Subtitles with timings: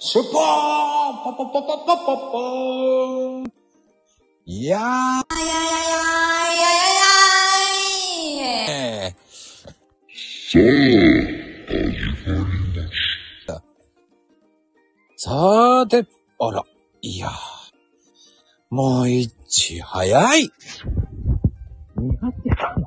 [0.00, 3.52] シュポーンポポポポポポポーン。
[4.46, 4.82] いやー、
[8.70, 9.18] えー。
[15.16, 16.06] さーて、
[16.38, 16.62] あら、
[17.02, 17.32] いやー、
[18.70, 20.52] もう一早い。
[21.96, 22.86] 見張ってたの？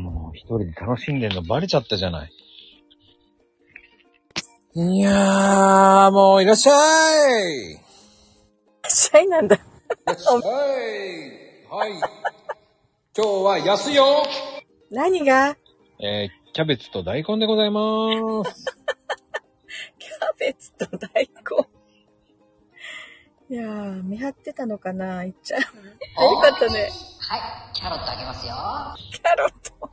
[0.00, 2.32] もう一人で楽しんでんのバレちゃったじゃない。
[4.72, 7.80] いやー、もういらっしゃい
[8.86, 9.56] シャイなんだ。
[9.56, 9.60] い
[10.04, 10.40] らっしゃい
[11.68, 11.92] はい。
[13.16, 14.04] 今日は安いよ
[14.92, 15.56] 何が？
[15.98, 18.64] えー、キャベツと大根でございます。
[19.98, 21.28] キャベツと大
[23.50, 23.56] 根。
[23.56, 25.24] いやー、見張ってたのかな？
[25.24, 25.60] 言っちゃう。
[25.62, 25.66] よ
[26.40, 26.90] かったね。
[27.18, 27.40] はい、
[27.74, 28.54] キャロットあげますよ。
[29.12, 29.90] キャロット。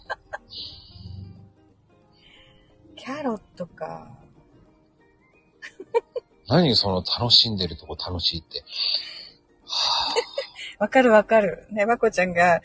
[2.95, 4.19] キャロットか。
[6.47, 8.63] 何その楽しんでるとこ楽しいって。
[10.79, 11.67] わかるわかる。
[11.71, 12.61] ね、まこちゃんが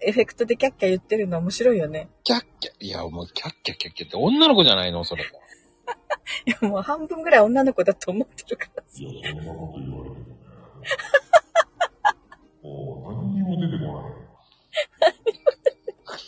[0.00, 2.08] エフェクトでキャッキャ言ってるの面白いよね。
[2.22, 5.04] キャッキャ、いやもうキャッキャキャッキャって女の子じゃないの？
[5.04, 5.24] それ。
[6.46, 9.00] いや、もう半分ぐらい女の子だと思ってるからさ。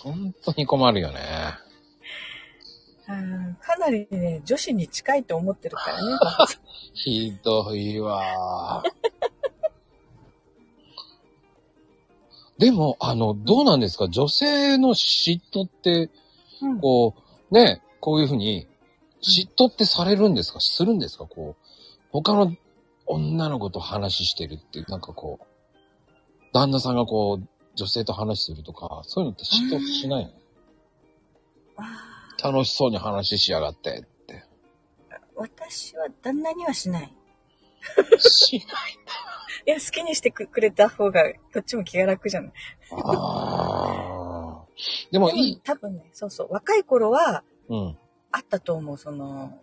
[0.03, 1.21] 本当に困るよね。
[3.91, 6.19] りね、女子に近いと思ってるからね。
[6.95, 8.83] ひどいわ。
[12.59, 14.09] でも、あの、どうなんですか？
[14.09, 16.11] 女性の嫉妬って、
[16.61, 16.81] うん。
[16.81, 17.15] こ
[17.51, 18.67] う、ね、こういうふうに、
[19.23, 20.61] 嫉妬ってされるんですか？
[20.61, 21.27] するんですか？
[21.27, 21.65] こう、
[22.11, 22.53] 他の
[23.07, 25.45] 女の子と話してるって、なんかこう、
[26.53, 30.33] 旦那さんがこう、女性と話するとか、そういうのって嫉妬しないの？
[31.77, 32.08] あ
[32.43, 34.35] 楽しそうに話しやがってって。
[34.35, 37.13] ー私は旦那にはしない。
[38.19, 38.67] しない。
[39.67, 42.53] いや、好きにしてくくれた方が、こっちも気が楽じゃない。
[42.93, 44.67] ああ。
[45.11, 45.61] でもいい。
[45.63, 46.49] 多分ね、そうそう。
[46.53, 47.99] 若い頃は、うん。
[48.31, 48.99] あったと思う。
[48.99, 49.59] その、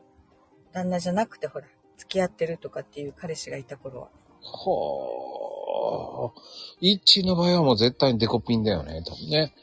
[0.74, 1.68] 旦那じゃなくて、ほら、
[1.98, 4.10] 付き合ってるとかっていう彼氏がいた頃は。
[4.42, 6.42] ほー。
[6.82, 9.54] 一の場合はもう絶対にデコピンだよね、多分ね。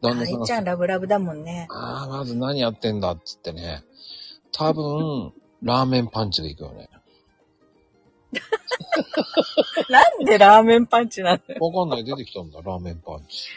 [0.00, 1.66] 旦那さんがあいちゃんラブラブだもんね。
[1.70, 3.84] ああ、まず何やってんだっつってね。
[4.52, 6.88] 多分、ラーメンパンチでいくよね。
[9.90, 11.60] なんでラーメンパンチなのよ。
[11.60, 13.48] わかんない、出てきたんだ、ラーメンパンチ。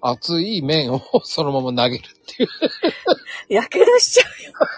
[0.00, 2.48] 熱い麺をそのまま投げるっていう。
[3.54, 4.52] やけどしちゃうよ。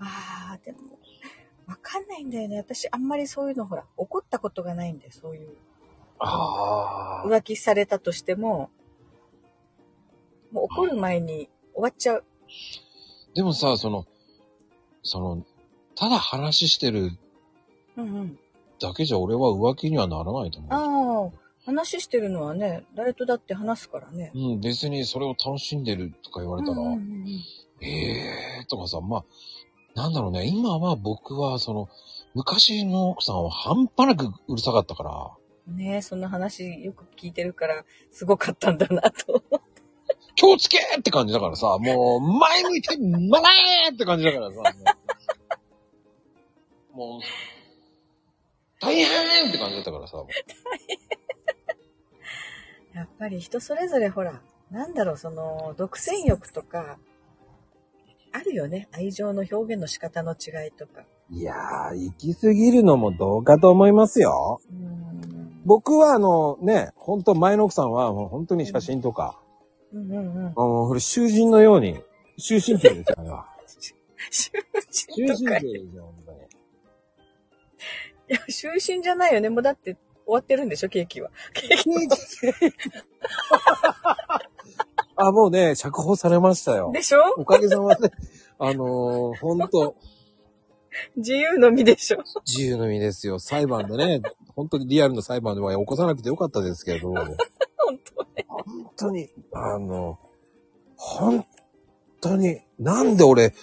[0.00, 0.78] ああ、でも、
[1.66, 2.56] わかんないんだよね。
[2.56, 5.58] 私、あんまりそういうの、ほら、怒ったことがないんで、そういう。
[6.18, 7.26] ああ。
[7.26, 8.70] 浮気されたとしても、
[10.52, 12.24] もう怒る前に終わっちゃう。
[13.34, 14.06] でもさ、その、
[15.02, 15.44] その、
[15.94, 17.12] ただ話してる
[17.96, 18.38] うんうん。
[18.80, 20.70] だけじゃ俺は浮気にはならないと思う。
[20.70, 24.30] ああ、話してるのはね、誰とだって話すからね。
[24.34, 27.26] うん、別にそれを楽しんでるとか言われたら、うんうんうん
[27.80, 29.24] ええーとかさ、まあ、
[29.94, 31.88] なんだろうね、今は僕はその、
[32.34, 35.37] 昔の奥さんは半端なくうるさかったから、うん
[35.68, 39.42] ねえ、そんな話よく聞いてるから、すごかったんだなと。
[40.34, 43.00] 気をつけーって感じだからさ、もう、前向いて、笑
[43.86, 44.62] えーって感じだからさ、も
[46.94, 47.20] う、もう
[48.80, 50.26] 大変って感じだったからさ、もう
[52.96, 54.40] やっぱり人それぞれほら、
[54.70, 56.98] なんだろう、その、独占欲とか、
[58.32, 58.88] あるよね。
[58.92, 61.04] 愛情の表現の仕方の違いとか。
[61.30, 64.60] いやー、行き過ぎるのもどうかと思いますよ。
[64.70, 65.07] うーん。
[65.68, 69.38] 僕はあのね、本当前の奥さんはもう本当に写真とか、
[69.92, 70.46] うんうんうん。
[70.46, 70.54] あの、
[70.88, 72.00] これ囚人のように、
[72.38, 73.46] 終身刑ですよ、あれは。
[74.30, 74.52] 囚
[74.90, 75.58] 終身人とか。
[75.58, 76.38] い刑ですよ、本当に。
[78.28, 79.50] や、就寝じゃないよね。
[79.50, 81.30] もうだって終わってるんでしょ、ケーキは。
[81.52, 81.90] ケーキ
[85.16, 86.92] あ、もうね、釈放されましたよ。
[86.94, 87.20] でしょ？
[87.36, 88.10] おかげさまで、
[88.58, 89.94] あのー、本当
[91.16, 92.22] 自由の身でしょ。
[92.46, 93.38] 自由の身ですよ。
[93.38, 94.22] 裁判でね、
[94.58, 97.26] 本当にリアルな裁判では起こさなくてよかったですけど、 本
[98.16, 98.44] 当ね。
[98.48, 100.18] 本当に、あの、
[100.96, 101.46] 本
[102.20, 103.54] 当に、なんで俺、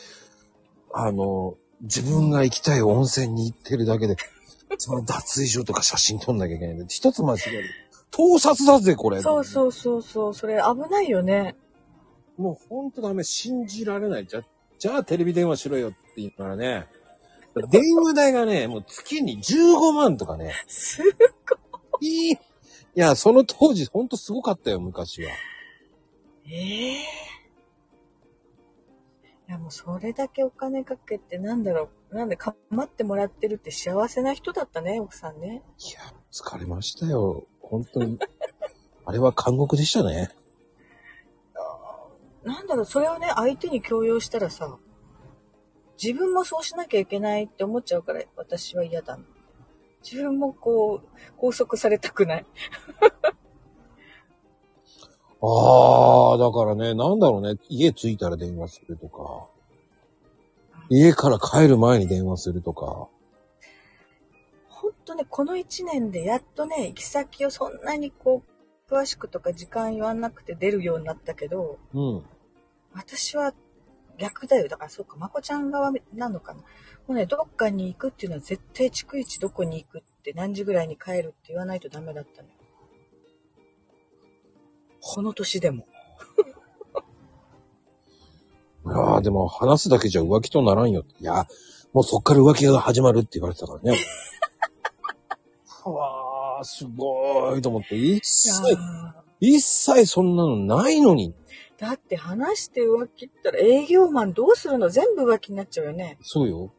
[0.94, 4.16] あの、自分が行きたい温泉に行ってるだけで、
[4.78, 7.70] その脱衣所とか写真撮んなきゃいけないんで、一つ間違える。
[8.12, 9.22] 盗撮だぜ、これ。
[9.22, 10.34] そうそうそうそう。
[10.34, 11.58] それ危ないよね。
[12.38, 14.28] もう本当ダメ、信じられない。
[14.28, 14.44] じゃ、
[14.80, 16.88] じゃあテレビ電話しろよって言うからね。
[17.64, 20.54] 電話代がね、もう月に15万とかね。
[20.68, 21.02] す
[22.02, 22.34] いい。
[22.34, 22.38] い
[22.96, 25.32] や、その当時ほんとすごかったよ、昔は。
[26.48, 27.26] ええ
[29.48, 35.62] いやもうそれだけお金かけて、なんだろう、なんで構ってもらってるって幸せな人だったね、奥さんね。
[35.78, 36.00] いや、
[36.32, 37.46] 疲れましたよ。
[37.62, 38.18] 本当に。
[39.06, 40.32] あれは監獄でしたね。
[42.44, 44.80] なんだろう、それをね、相手に強要したらさ、
[46.02, 49.24] 自分もそうしなきゃいけないって思っちゃうから、私は嫌だな。
[50.04, 51.08] 自分もこう、
[51.38, 52.46] 拘束されたくない。
[55.42, 57.60] ああ、だからね、なんだろうね。
[57.70, 59.48] 家着いたら電話するとか。
[60.90, 63.08] 家から帰る前に電話するとか。
[64.70, 68.44] ほんとね、この一年でやっとね、行き先をそんなにこ
[68.90, 72.24] う、詳しくとか時間言わなくて出るようになったけど、うん。
[72.94, 73.54] 私は
[74.18, 74.68] 逆だよ。
[74.68, 76.60] だからそうか、まこちゃん側なのかな。
[76.60, 76.66] も
[77.10, 82.56] うね、どっかに行くっていうのは絶対逐一どこに行くって何時ぐらいに帰るって言わないとダメだったのよ。
[85.02, 85.86] この年でも。
[88.86, 91.04] いやーでも話すだけじゃ浮気とならんよ。
[91.20, 91.48] いや、
[91.94, 93.98] もうそっから浮気が始まるって言われてたからね。
[95.86, 101.36] うわー、すごいと思って、一切、ー一切そんなのないのに。
[101.78, 106.18] だって話して浮気ったら営業マンどうするの全部浮気になっちゃうよね。
[106.22, 106.72] そうよ。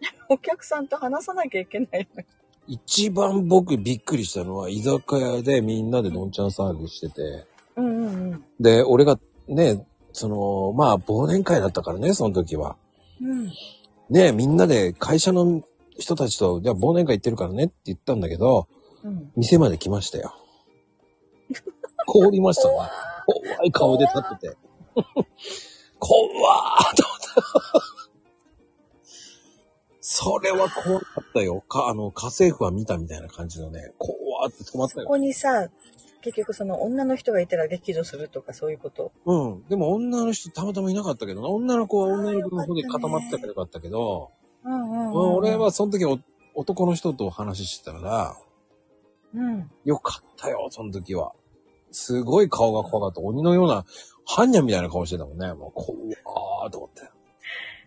[0.28, 2.28] お客さんと話さなきゃいけないのに。
[2.66, 7.46] 一番僕びっくりしたのは、居酒屋でみんなでどんちゃん騒ぎしてて、
[7.76, 8.44] うんうんうん。
[8.60, 12.76] で、俺がね、その、まあ、忘年会だったからね、その時は。
[13.22, 13.50] うん。
[14.10, 15.62] ね、みんなで会社の
[15.98, 18.68] 人たちと、じゃあ忘年会行ってるからねって言ったんだけど、
[19.02, 19.32] うん。
[19.36, 20.34] 店まで来ましたよ。
[22.06, 22.90] 凍りましたわ。
[23.28, 24.56] 怖い顔で立ってて。
[25.98, 27.38] 怖ーと思った。
[30.00, 31.60] それは怖かったよ。
[31.60, 35.02] か、あの、家政婦は見たみたいな感じのね、怖ーって止まったよ。
[35.02, 35.68] そこにさ、
[36.22, 39.12] 結局その女の人がいたら激怒するとかそういうこと？
[39.26, 39.64] うん。
[39.68, 44.30] でも女の人たまたまいなかったけどな、女の子は女の子の方で固まってたからよかったけど、
[44.64, 46.18] うんうん、うん俺は、その時お
[46.54, 48.36] 男の人とお話ししてたから、
[49.34, 49.70] うん。
[49.84, 51.32] よかったよ、その時は。
[51.90, 53.20] すごい顔が怖かった。
[53.26, 53.84] 鬼のような、
[54.26, 55.52] 般若みたいな顔してたもんね。
[55.54, 55.72] もう、
[56.22, 57.02] 怖ーと思って。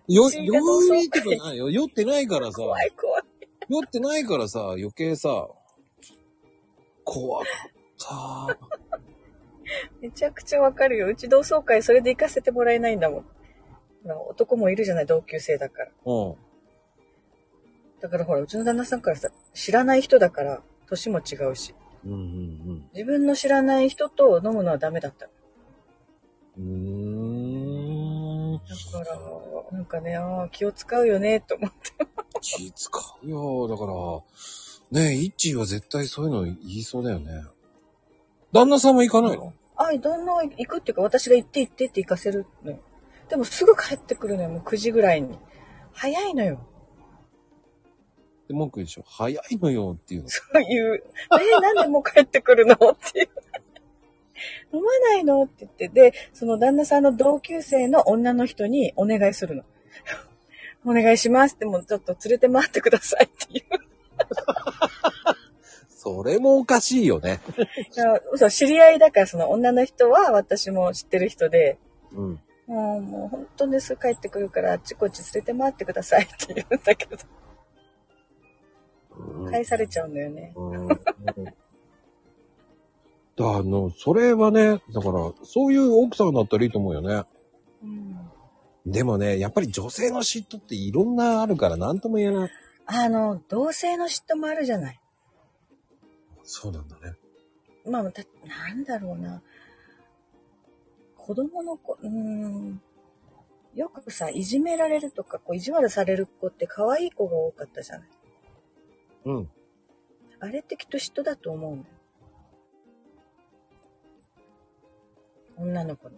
[0.07, 1.69] よ、酔いってことないよ。
[1.69, 3.23] 酔ってないからさ、怖い怖い。
[3.69, 5.47] 酔ってないからさ、余計さ、
[7.03, 8.57] 怖かった。
[10.01, 11.07] めちゃくちゃわかるよ。
[11.07, 13.25] うち同窓会それで行かせてもらえないんだもん。
[14.29, 15.91] 男もいるじゃない、同級生だから。
[16.05, 16.35] うん。
[18.01, 21.75] だからほら、うちの旦那さんからさ、知らない人だから、年も違うし。
[22.05, 25.27] うんうん自分の知らない人と飲むのはダメだった。
[26.57, 26.63] うん。
[26.63, 28.61] うーん。
[28.91, 29.17] だから、
[29.71, 31.77] なんかね、ああ、気を使うよね、と思って。
[32.41, 33.67] 気使うよ。
[33.67, 33.91] だから、
[34.99, 37.43] ねえ、イッチーは絶対そういうの言いそうだよね。
[38.51, 39.53] 旦那さんも行かないの？
[39.77, 42.79] あ、旦那は行くっていうか、私が行って行ってって行かせるのよ。
[43.29, 45.39] でもすぐ帰ってくるのよ、もう9時ぐらいに。
[45.93, 46.59] 早いのよ。
[48.51, 49.03] で、文句でしょ。
[49.07, 50.29] 早いのよっていうの。
[50.29, 52.77] そういう、えなんでもう帰ってくるのっ
[53.11, 53.29] ていう。
[54.73, 59.63] 飲まないのって言って、で、その旦那さんの同級生の女の人にお願いするの。
[60.85, 63.63] お願いしますって、もうちょっと連れて回ってくださいっていう。
[65.89, 67.39] それもおかしいよね。
[67.95, 71.77] いや嘘、知り合いだから、その女の人は私も知ってる人で、
[72.11, 72.39] うん。
[72.65, 77.17] もう、もう本当にすぐ帰ってくるから、あっちこっち連れて回ってくださいって言うんだけど、
[79.49, 80.53] 返されちゃうんだよね。
[83.37, 87.23] あの、それはね、だから、そういう奥さんだったらいいと思うよね。
[87.83, 88.31] うん
[88.85, 92.51] でもね、やっぱり女性の嫉妬っていろんなあるから何とも言えない。
[92.87, 94.99] あの、同性の嫉妬もあるじゃない。
[96.43, 97.13] そうなんだね。
[97.85, 99.41] まあ、たなんだろうな。
[101.15, 102.81] 子供の子、うーん。
[103.75, 108.09] よくさ、いじめられるとか、こう、意地悪される子って可愛い子が多かったじゃない。
[109.25, 109.49] うん。
[110.39, 111.85] あれってきっと嫉妬だと思うのよ。
[115.57, 116.15] 女の子の。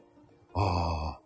[0.54, 1.24] ああ。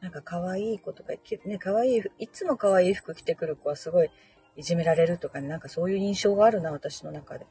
[0.00, 4.10] なんか可愛い子とか、きね、可愛い、いつも可愛い服着てくる子はすごい
[4.56, 7.46] いじめられるとかね、なんかそういう印象があるな、私の中で。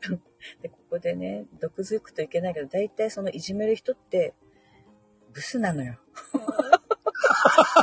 [0.62, 4.34] で、ここでね、毒づくといけないけど、大体そのいじめる人って、
[5.32, 5.98] ブスなのよ。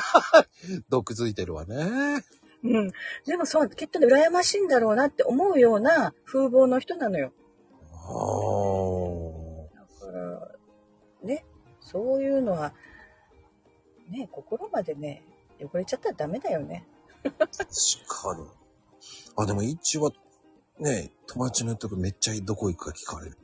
[0.90, 2.24] 毒づいてるわね。
[2.64, 2.92] うん。
[3.26, 7.32] でもそう、きっとね、羨ましいんだろうなって思うような風貌の人なのよ。
[7.92, 8.46] あ
[9.76, 10.52] だから、
[11.24, 11.46] ね、
[11.80, 12.74] そういうのは、
[14.10, 15.24] ね、心までね、
[15.60, 16.86] 汚れちゃったらダメだよね。
[17.24, 17.30] あ。
[17.30, 18.48] 確かに。
[19.38, 20.12] あ、でも一応は、
[20.80, 23.38] ね、友達のとこめっちゃどこ行くか聞かれる。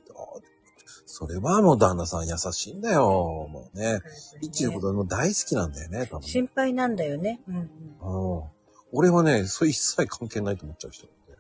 [1.12, 3.04] あそれはもう旦那さん優しいんだよ。
[3.50, 4.00] もうね。
[4.42, 6.28] いちのこともう大好きなんだよね、多分。
[6.28, 7.42] 心配なんだよね。
[7.48, 8.38] うんうん。
[8.38, 8.44] うん。
[8.94, 11.38] 俺はね、それ一切関係ないと思っちゃう人なんで。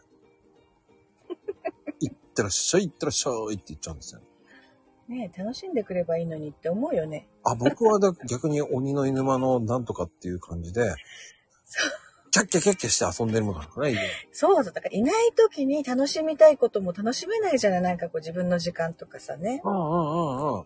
[2.01, 4.21] 行ってらっしゃい、行ってらっしゃいって言っちゃうんですよ。
[5.07, 7.27] ねえ楽しんでくればいいのにって思うよね。
[7.43, 10.95] あ、僕はだ逆に鬼の犬間のなんとかっていう感じで、
[12.31, 13.97] キャッキャキャッキャして遊んでるのかな、ね。
[14.31, 19.61] そうだ、だからいない時に楽しみたいことも楽しめないじゃないなんかこう自分の時間とかさね。
[19.65, 20.65] うんうんうんうん。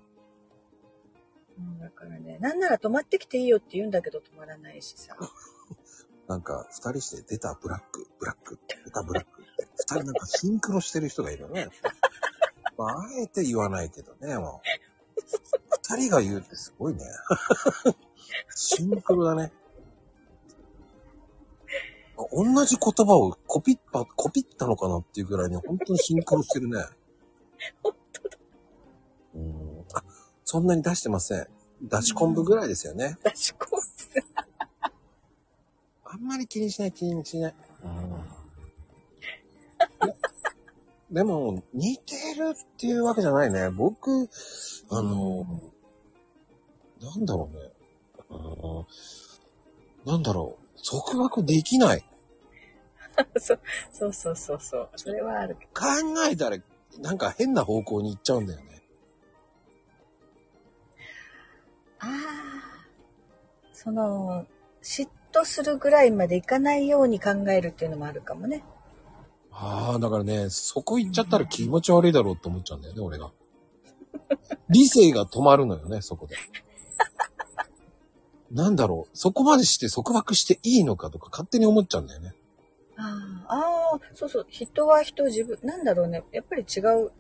[1.58, 5.18] うん、だからね、なんなら泊まってきていいよって言うんだけど泊まらないしさ。
[6.28, 11.70] なんか、二人して出たブラック、ブラック、出たブラックって、二人なんかシンクロしてる人がいるよね。
[12.78, 14.68] まあ、あえて言わないけどね、もう。
[15.88, 17.06] 二人が言うってすごいね。
[18.56, 19.52] シンクロだね。
[22.32, 26.78] 同じ言葉をコピッパ、コピったのかなっていうぐらいに本当にシンクロしてるね。
[27.84, 28.38] 本当だ。
[29.36, 29.86] うん。
[29.94, 30.04] あ、
[30.44, 31.48] そんなに出してません。
[31.82, 33.18] 出し昆布ぐらいですよね。
[33.24, 33.68] 出しこ
[36.06, 37.56] あんまり気にしない、気にしない。
[41.12, 43.70] でも、似てるっていうわけじゃないね。
[43.70, 44.30] 僕、
[44.90, 45.46] あの、
[47.02, 47.72] なんだろうね。
[48.30, 48.86] うん
[50.06, 50.65] なんだろう。
[50.84, 52.06] 束縛できない。
[53.38, 53.60] そう
[53.92, 54.90] そうそうそうそう。
[54.96, 55.72] それはあるけど。
[55.74, 56.58] 考えたら、
[57.00, 58.84] なんか変な方向に行っちゃうんだよね。
[62.00, 62.66] ああ。
[63.74, 64.46] その、
[64.82, 68.64] 嫉妬するぐらいまでいかないように考えるっていうのもあるかもね。
[69.52, 73.32] ああ、だからね、そこ行っちゃったら気持ち悪いだろうって思っちゃうんだよね、俺が。
[74.70, 76.36] 理性が止まるのよね、そこで。
[78.52, 82.36] なんだろう、そこまでして束縛していいのかとか勝手に思っちゃうんだよね。
[82.98, 84.46] ああ、そうそう。
[84.50, 86.24] 人は人、自分、なんだろうね。
[86.32, 87.12] やっぱり違う。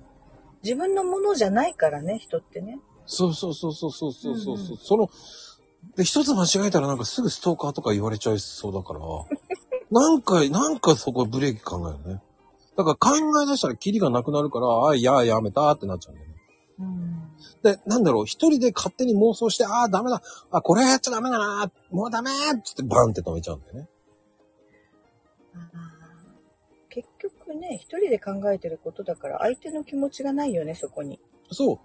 [0.63, 2.79] 自分のものじゃないからね、人ってね。
[3.05, 4.55] そうそうそうそうそうそうそう。
[4.55, 5.10] うんうんその、
[5.96, 9.00] で、一つ間違えたらなんかすぐストーカーとか言われちゃいそうだから、
[9.91, 12.24] なんか、なんかそこブレーキ考えるね。
[12.75, 16.36] だから考え出したらキリがなくなるから、あいや、やめたってなっちゃうんだよね。
[16.79, 17.25] うん。
[17.64, 20.22] で、なんだろう、一人で勝手に妄想して、ああ、ダメだ、
[20.52, 23.90] あ、これやっちゃダメだな、もうダメっつってバンって止めちゃうんだよね。
[26.90, 31.20] 結局ね、一人で考えてることだから、相手の気持ちがないよね、そこに。
[31.52, 31.80] そう。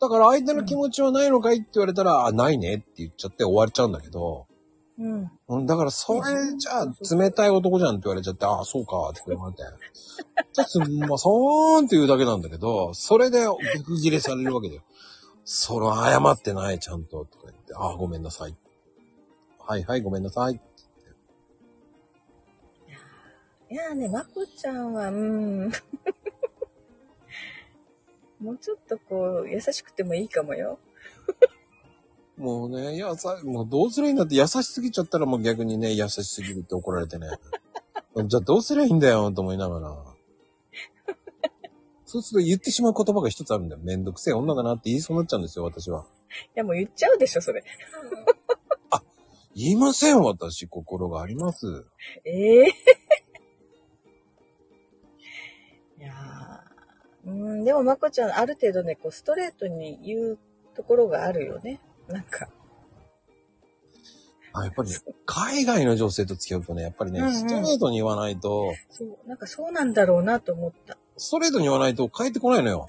[0.00, 4.46] だから相手の気持ちはないのかいって言われたら、あ、ないねって言っちゃって終わっちゃうんだけど、
[4.98, 5.30] うん。
[5.48, 6.20] うん、だからそれ
[6.56, 9.62] じゃあ冷たい男じゃんって言われちゃって、ああ、そうかって言われて。
[10.52, 14.82] じゃあすんまそーんって言うだけなんだけど、それで逆ギレされるわけだよ。
[15.48, 17.24] それは謝ってない、ちゃんと。
[17.24, 18.56] とか言って、ああ、ごめんなさい。
[19.60, 20.60] はいはい、ごめんなさい。
[23.70, 25.70] いやーね、まこちゃんは、うん。
[28.40, 30.80] もうちょっとこう、優しくてもいいかもよ。
[32.36, 37.28] もうね、いや、さ、もうどうすりゃいいんだって優しすぎちゃったらもう逆にね、優しすぎるって怒られてね。
[38.26, 40.15] じゃあどうすりゃいいんだよ、と思いながら。
[42.06, 43.80] そうすると言ってしまう言葉が一つあるんだよ。
[43.82, 46.06] めんどくせえ女だなって言いそうになっちゃうんですよ、私は。
[46.54, 47.64] いや、もう言っちゃうでしょ、それ。
[49.54, 51.86] 言いません、私、心があります。
[52.24, 52.66] ええ
[55.98, 60.38] いやーうん、でもまこちゃん、ある程度ね、こう、ストレートに言う
[60.76, 61.80] ところがあるよね。
[62.06, 62.48] なんか。
[64.52, 64.90] あ、やっぱり、
[65.24, 70.96] 海外の女性と付き合うとね、やっぱりね、うんうんストレートに言わないと、そう、なんかそうなんだろうなと思った。
[71.16, 72.88] ストレートに言わないと帰ってこないのよ。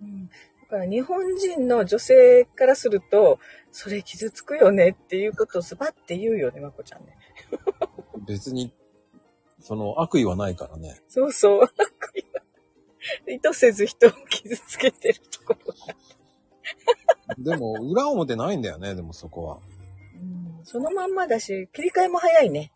[0.00, 0.32] うん、だ
[0.70, 3.38] から日本人の女性からすると、
[3.72, 7.16] それ傷つくよねっていうことをズバッて言うよね、まこちゃんね。
[8.26, 8.72] 別に、
[9.60, 11.00] その悪意はないからね。
[11.08, 11.68] そうそう。
[13.26, 15.96] 意図せず人を傷つけてるところが。
[17.38, 19.60] でも、裏表ないんだよね、でもそこは。
[20.16, 22.72] うん、そのまんまだし、切り替えも早いね。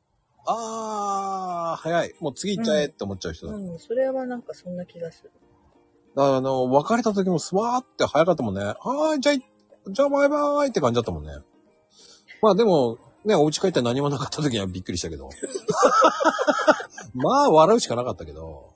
[0.47, 2.15] あー、早い。
[2.21, 3.55] もう次行っちゃえって思っちゃう人だ。
[3.55, 5.31] うん、それはなんかそんな気がする。
[6.17, 8.63] あの、別れた時もスワーって早かったもんね。
[8.65, 9.43] はーい、じゃあい、
[9.89, 11.33] じゃあバイバーイって感じだったもんね。
[12.43, 15.31] まあでも、ね、お家帰って何もなかった時にはびっくりしたけど。
[17.15, 18.73] まあ、笑うしかなかったけど。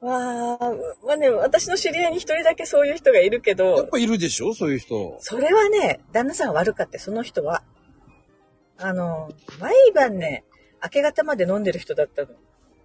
[0.00, 0.72] わあ、
[1.06, 5.16] まあね、私の知り合いに一人だけそういう人がいるけやっど、ぱいるでしょそういう人。
[5.20, 7.62] それはね、旦那さんが悪かって、その人は。
[8.82, 10.44] あの、毎晩ね、
[10.82, 12.28] 明け方まで飲んでる人だったの。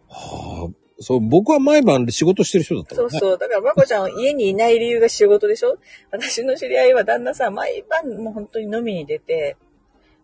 [0.09, 3.09] はあ、そう、僕は毎晩仕事してる人だったからね。
[3.11, 3.37] そうそう。
[3.37, 5.77] だから、まこちゃんは家にいない理由が仕事でしょ？
[6.11, 9.57] 私の知り合いは旦那さん、毎晩もう本当に飲みに出て、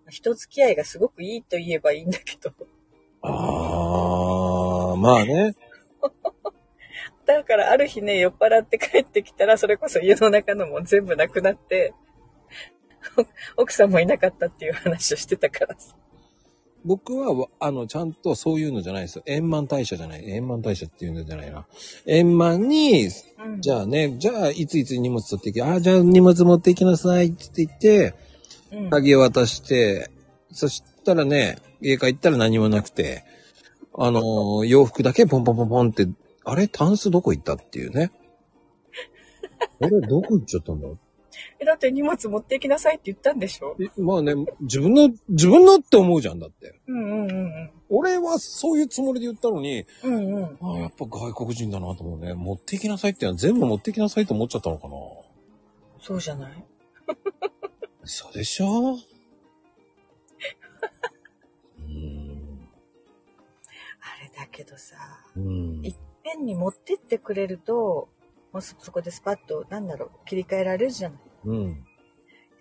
[0.10, 2.52] 人付き合いがすごくいいと言えばいいんだけど、
[3.22, 5.56] ああ、まあね。
[7.26, 11.94] だからある日ね、酔っ払って帰ってきたら、それこそ家の中のも全部なくなって、
[13.58, 15.96] 奥さんもいなかったっていう話をしてたからさ。
[16.86, 19.24] 僕は、あの、ちゃんとそういうのじゃないですよ。
[19.26, 20.30] 円満退社じゃない。
[20.30, 21.66] 円満退社っていうのじゃないな。
[22.06, 28.16] 円満に、うんじゃあね、じゃあ、いついつ荷物取ってき、あ、じゃあ荷物持ってきなさいって言って、
[28.72, 30.10] うん鍵を渡して、
[30.52, 33.24] そしたらね、家帰ったら何もなくて、
[33.94, 36.08] あのー洋服だけポンポンポンポンって、
[36.44, 38.12] あれタンスどこ行ったっていうね。
[39.80, 40.88] あれどこ行っちゃったんだ
[41.64, 43.76] えだって荷物持っていきなさいって言ったんでしょ？
[43.80, 46.80] えまあね、自分の、自分のって思うじゃんだって。
[46.88, 50.16] うんうんうん俺はそういうつもりで言ったのに、うん。
[50.16, 50.58] うんうん。
[50.62, 52.34] ああ、やっぱ外国人だなと思うね。
[52.34, 54.94] 持っていきなさいってのは全部持っていきなさいと思っちゃったのかな。
[56.02, 56.66] そうじゃない？
[58.04, 58.94] そうでしょ？
[58.94, 62.68] うーん。
[64.02, 64.96] あれだけどさ、
[65.38, 65.86] うん。
[65.86, 68.10] いっぺんに持ってってくれると、
[68.52, 71.20] もうそそこでスパッと、なんだろう、切り替えられるじゃない？
[71.46, 71.86] いうん。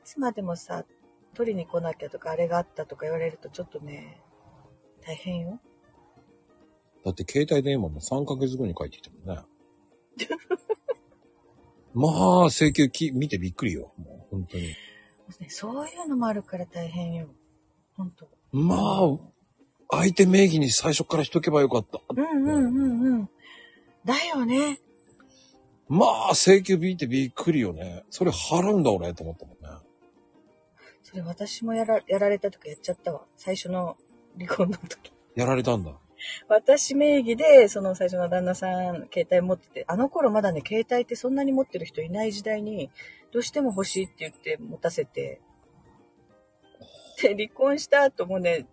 [0.04, 0.84] つまでもさ、
[1.34, 4.20] 取りに来なきゃとか、あれがあったとか言われるとちょっとね、
[5.04, 5.60] 大変よ。
[7.04, 9.42] だって携帯電話も3ヶ月後に帰ってきたもんね。
[11.94, 13.92] まあ、請求き見てびっくりよ。
[13.98, 14.68] もう本当に。
[14.68, 14.76] ね
[15.48, 17.28] そういうのもあるから大変よ。
[17.96, 18.28] ほんと。
[18.52, 19.18] まあ、
[19.90, 22.00] 相手名義に最初からしとけばよかった。
[22.08, 23.30] うんうんうんうん。
[24.04, 24.80] だよね。
[25.92, 28.02] まあ、請求見てびっくりよね。
[28.08, 29.78] それ払うんだ俺と思ったもんね。
[31.02, 33.26] それ私もやらやられた時やっちゃったわ。
[33.36, 33.98] 最初の
[34.38, 35.12] 離婚の時。
[35.34, 35.92] やられたんだ。
[36.48, 42.90] 私名義で、その最初の旦那さん、携帯持ってて、あの頃まだね、携帯ってそんなに持ってる人いない時代に、
[43.30, 45.42] どうしても欲しいって言って持たせて、
[47.20, 48.66] で、離婚した後もね、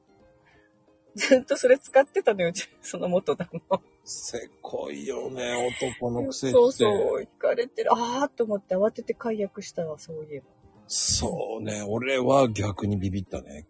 [1.16, 3.82] ずっとそれ使ってたのよ、うちその元旦那。
[4.10, 6.52] せこいよね、男のくせして。
[6.52, 7.92] そうそう、行かれてる。
[7.94, 10.48] あーと思って慌てて解約したわ、そういえば。
[10.88, 13.68] そうね、俺は逆にビビったね。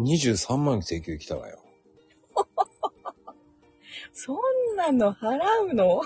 [0.00, 1.60] 23万請求来たわよ。
[4.12, 4.36] そん
[4.76, 5.38] なの払
[5.70, 6.02] うの？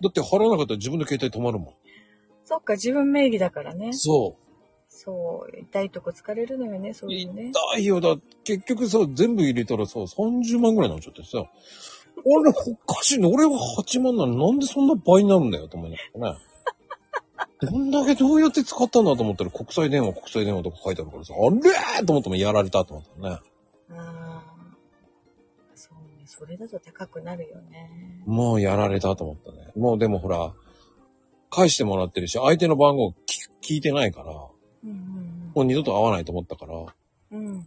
[0.00, 1.74] だって払わなかったら自分の携帯止まるも
[2.44, 3.94] そっか、自分名義だからねん。。
[3.94, 4.36] そ
[5.08, 7.12] そう、痛いとこ疲れるのよね、そうう。
[7.14, 7.50] いうのね。
[7.72, 7.98] 痛いよ。
[7.98, 11.50] だ結局さ、全部入れたらさ、30万ぐらいになっちゃってさ。
[12.26, 13.26] 俺、おかしいね。
[13.26, 16.38] 俺は8万なのになんでそんな倍になるんだよ、と思いながらね。
[17.60, 23.30] どんだけどうやって使ったんだと思ったら国際電話、国際電話とか書いてあるからさ、あれーと思ってもやられたと思ったね。
[23.30, 23.42] あ
[23.90, 24.42] あ。
[25.74, 27.90] そうね、それだと高くなるよね。
[28.26, 29.72] もうやられたと思ったね。
[29.74, 30.52] もうでもほら、
[31.50, 33.14] 返してもらってるし、相手の番号聞
[33.62, 34.32] 聞いてないから、
[35.54, 36.74] もう二度と会わないと思ったから、
[37.30, 37.66] うん。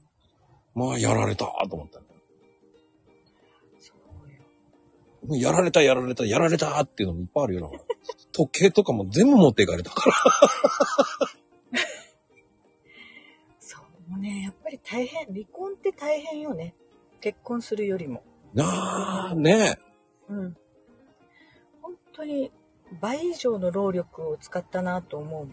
[0.74, 2.06] まあやられたと思ったね。
[3.80, 4.42] そうよ。
[5.28, 7.62] もうやられた、やられた、やられたっていうのもいっぱいあるよ。
[7.62, 7.82] だから
[8.32, 10.16] 時計とかも全部持っていかれたから。
[13.60, 13.78] そ
[14.16, 16.76] うね、やっぱり大変、離婚って大変よね。
[17.20, 18.24] 結婚するよりも。
[18.54, 19.78] なあ、ね
[20.28, 20.58] うん。
[21.82, 22.52] 本当に
[23.00, 25.48] 倍以上の労力を使ったなと思う。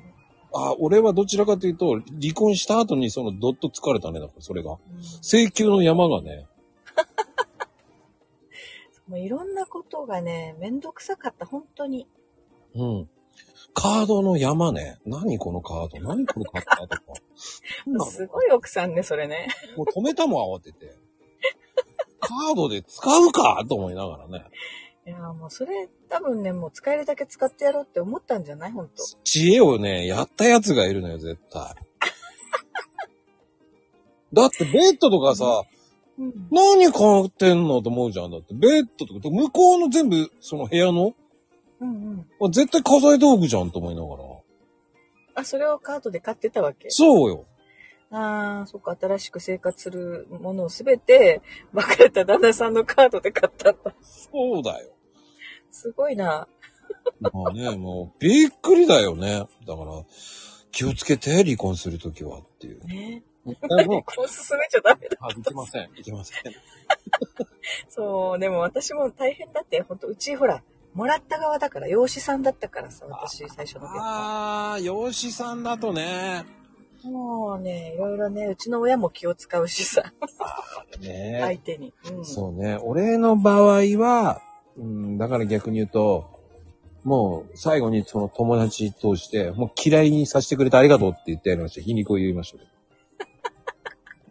[0.53, 4.79] あ、俺はどちらかというと、離婚した後にそのどっと疲れたね、だからそれが。
[5.23, 6.47] 請求の山がね、
[9.09, 12.07] もういろんなことがね、めんどくさかった、本当に。
[12.75, 13.11] うん。
[13.75, 14.99] カードの山ね。
[15.07, 16.01] 何このカード？
[16.01, 17.03] 何これ買ったとか。
[17.87, 19.49] なんだろうすごい奥さんね、それね。
[19.77, 20.97] もう止めたもん慌てて。
[22.21, 24.45] カードで使うかと思いながらね。
[25.09, 28.73] いや、もうそれ多分ね、もう使えるだけ使ってやろうって思ったんじゃない？
[28.73, 29.03] 本当。
[29.25, 31.63] 知恵をね、やったやつがいるのよ、絶対。
[34.35, 35.63] だってベッドとかさ、
[36.19, 36.49] うん。
[36.51, 38.31] 何買ってんのと思うじゃん。
[38.31, 41.15] だってベッドとか、向こうの全部、その部屋の、
[41.81, 42.53] うんうん。
[42.53, 44.25] 絶対家財道具じゃんと思いながら。
[45.37, 46.91] あ、それをカードで買ってたわけ？
[46.91, 47.47] そうよ。
[48.11, 51.41] ああ、そっか、新しく生活するものをすべて、
[51.73, 53.95] 別れた旦那さんのカードで買ったんだ。
[54.03, 54.91] そうだよ。
[55.71, 56.49] すごいな。
[57.21, 59.47] まあね、もう、びっくりだよね。
[59.67, 60.05] だから、
[60.71, 62.85] 気をつけて、離婚するときはっていう。
[62.87, 63.23] ね。
[63.47, 65.17] でも、こう進めちゃダメだ。
[65.21, 65.91] あ、いけません。
[65.97, 66.43] いけません。
[67.89, 70.63] そう、でも私も大変だって、ほんと、うちほら、
[70.95, 74.01] もらった側だから、養子さんだったからさ、私、最初の結婚。
[74.01, 76.45] あー、養子さんだとね。
[77.05, 80.13] もうね、いろいろね、うちの親も気を使うしさ、
[81.01, 81.95] ね相手に。
[82.11, 82.25] うん。
[82.25, 82.79] そうね。
[82.83, 84.43] 俺の場合は、
[84.79, 86.39] うん、だから逆に言うと、
[87.05, 91.81] もう最後にその友達通して、もう嫌いにさせてくれてありがとうって言ってやりました。
[91.81, 92.79] 皮肉を言いましたけど。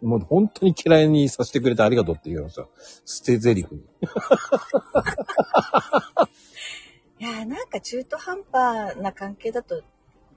[0.02, 2.66] もう本当に嫌いにさせてくれてありがとうって言うのさ、
[3.04, 3.80] 捨て台詞に。
[7.20, 9.82] いやーなんか中途半端な関係だと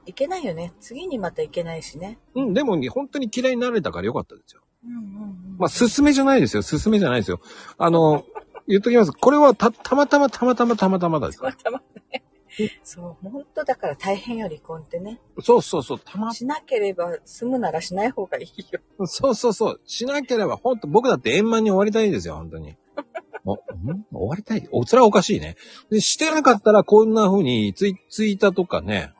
[0.07, 0.73] いけないよね。
[0.79, 2.17] 次にまたいけないしね。
[2.33, 4.61] うん、でもね本当に嫌いになれたからよかったですよ。
[4.83, 5.57] うんうんうん。
[5.59, 6.63] まあ、すすめじゃないですよ。
[6.63, 7.39] すすめじゃないですよ。
[7.77, 8.25] あの、
[8.67, 9.11] 言っときます。
[9.11, 12.23] これはた、たまたまたまたまたまたまだですたまたまね。
[12.83, 15.19] そう、本当だから大変よ、離婚ってね。
[15.41, 15.99] そうそうそう。
[15.99, 18.79] たま、しなければ済むならしない方がいいよ。
[19.05, 19.81] そうそうそう。
[19.85, 22.75] しなければ、本当僕だって円満に終わりたいですよ、本当に。
[23.45, 23.57] お、ん？
[23.57, 24.67] 終わりたい？
[24.71, 25.55] お、それはおかしいね。
[25.89, 29.13] で、してなかったらこんな風にツイ、ツイータとかね、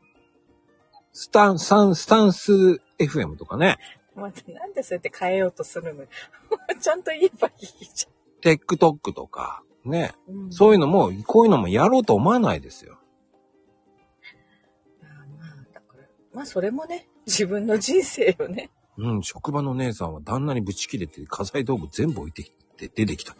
[1.12, 2.52] スタン、スタン、スタンス
[2.98, 3.76] FM とかね、
[4.14, 6.08] またなんでそうやって変えようとするのよ
[6.78, 8.06] ちゃんと言えばいいじ
[8.40, 10.34] テックトックとか、ね、ゃん。
[10.34, 12.98] うんそういうのも、こういうのもやろうと思わないですよ。
[15.02, 15.04] あ
[15.38, 18.70] まあ、だから、まあそれもね、自分の人生よね。
[18.96, 23.32] うん、職場の姉さんは旦那にぶち切れて家財道具全部置いてきて出てきた。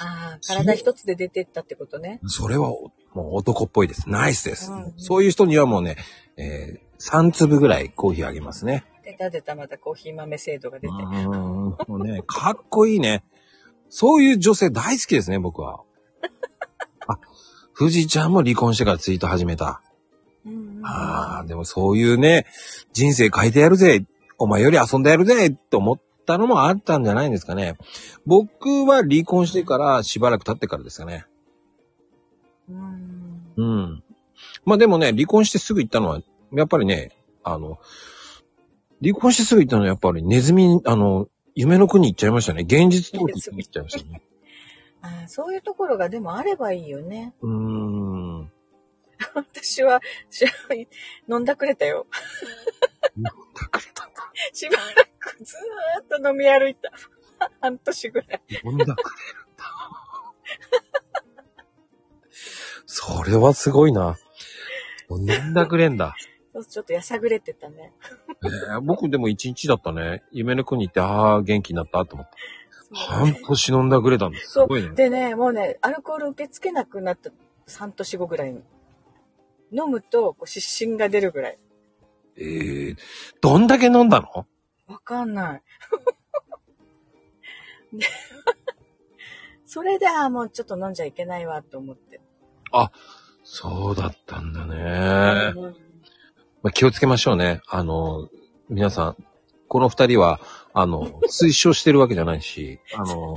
[0.00, 2.20] ああ、体一つで出てったってことね。
[2.26, 4.08] それはおもう男っぽいです。
[4.10, 4.70] ナイスです。
[4.70, 5.96] うんそういう人にはもうね、
[6.36, 8.84] えー、3粒ぐらいコーヒーあげますね。
[9.08, 10.92] 出た出たまたコーヒー豆制度が出て。
[10.92, 13.24] うーんもうね、 かっこいいね。
[13.88, 15.80] そういう女性大好きですね、僕は。
[17.06, 17.18] あ、
[17.76, 19.80] 富士ちゃんも離婚してからツイート始めた。
[20.44, 22.46] うんうんうんああ、でもそういうね、
[22.92, 24.04] 人生変えてやるぜ、
[24.38, 27.76] お前より遊んでやるぜ、って思ったのもあったんじゃないんですかね。
[28.26, 31.26] 僕は離婚してからしばらく経ってからですかね。
[32.68, 34.04] うんうん。
[34.64, 36.20] まあでもね、離婚してすぐ行ったのは、
[36.52, 37.10] やっぱりね、
[37.42, 37.78] あの、
[39.02, 42.62] 離婚してすぐ行ったのはやっぱりネズミ、あの、夢の国行っちゃいましたね。
[42.62, 44.22] 現実逃避に行っちゃいましたね。
[45.00, 47.32] ああそういうところがでもあればいいよね。
[47.40, 48.52] うーん。
[49.34, 50.44] 私は、し
[51.28, 52.06] 飲んだくれたよ。
[53.16, 53.30] 隠れ
[53.94, 54.32] たんだ。
[54.52, 54.82] しばら
[55.18, 56.90] くずーっと飲み歩いた。
[57.60, 58.42] 半年ぐらい。
[58.64, 59.66] 飲んだくれるんだ。
[62.86, 64.18] それはすごいな。
[65.10, 66.16] 飲んだくれんだ。
[66.62, 67.92] そうちょっとやさぐれてたね。
[68.44, 70.22] えー僕でも一日だったね。
[70.32, 72.36] 夢の国行って、ああ、元気になったと思って。
[72.92, 74.52] 半年飲んだくれたんです。
[74.52, 74.90] すごいね。
[74.90, 77.30] でね、もうね、アルコール受け付けなくなった
[77.68, 78.62] 3年後ぐらいに。
[79.70, 81.58] 飲むとこう失神が出るぐらい。
[82.38, 82.96] えー、
[83.40, 84.46] どんだけ飲んだの？
[84.86, 85.62] わかんない。
[87.92, 88.06] で
[89.66, 92.20] それで、ああ、もうちょっと飲んじゃいけないわと思って。
[93.44, 95.54] そうだったんだね。
[96.62, 97.60] まあ、気をつけましょうね。
[97.68, 98.28] あの、
[98.68, 99.16] 皆さん、
[99.68, 100.40] この二人は、
[100.72, 103.34] あの、推奨してるわけじゃないし、あの、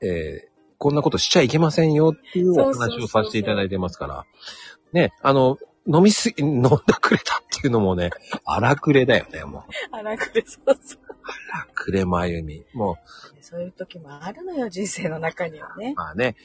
[0.00, 4.26] えーこんなことしちゃいけませんよっていうお話をさせていただいてますから。
[4.92, 6.70] ね、あの、飲みすぎ、飲んだ
[7.00, 8.10] くれたっていうのもね、
[8.44, 9.62] 荒くれだよね、もう。
[9.92, 10.98] あらくれ、そうそう。
[11.52, 12.66] 荒くれまゆみ。
[12.74, 12.98] も
[13.40, 15.94] そういう時もあるのよ、人生の中にはねう、。
[15.96, 16.36] まあね。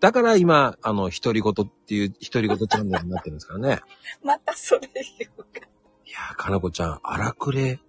[0.00, 3.80] だから今、あの、独り言っていう、独り言チャンネルになってるんですからね。
[4.24, 5.60] またそれ言うか。
[6.06, 7.80] いやー、かなこちゃん、荒くれ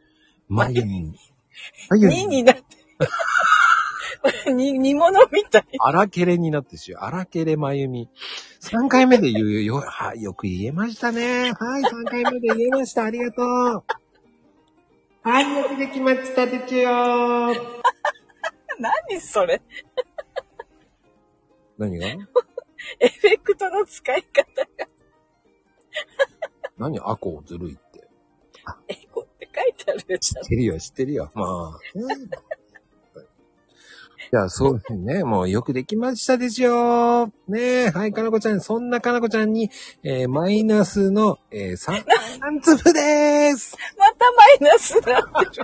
[0.50, 1.16] まゆみ。
[1.90, 2.28] まゆ2み。
[2.28, 2.64] になって。
[4.52, 5.66] に煮物みたい。
[5.80, 7.06] 荒けれになってしよう。
[7.06, 8.10] 荒けれまゆみ。
[8.60, 9.78] 3回目で言うよ。
[9.88, 11.54] はよく言えましたね。
[11.54, 13.06] はい、3回目で言えました。
[13.06, 13.84] ありがとう。
[15.24, 16.92] はい、よくできましたですよ。
[18.80, 19.62] 何それ
[21.82, 22.08] 何が？
[23.00, 24.88] エフェクトの使い方が
[26.78, 27.00] 何？
[27.00, 28.08] アコずるいって。
[28.88, 30.44] エコって書いてあるじゃん知っ。
[30.48, 31.32] てるよ、知ってるよ。
[31.34, 31.44] ま
[31.76, 31.80] あ。
[34.32, 35.26] じゃあ、そうね。
[35.26, 37.34] もうよくできましたですよ。
[37.50, 37.90] ねえ。
[37.90, 38.62] はい、かなこちゃん。
[38.62, 39.70] そんなかなこちゃんに、
[40.04, 43.76] えー、マイナスの、えー、3、3粒でーす。
[43.98, 45.62] またマイナスになって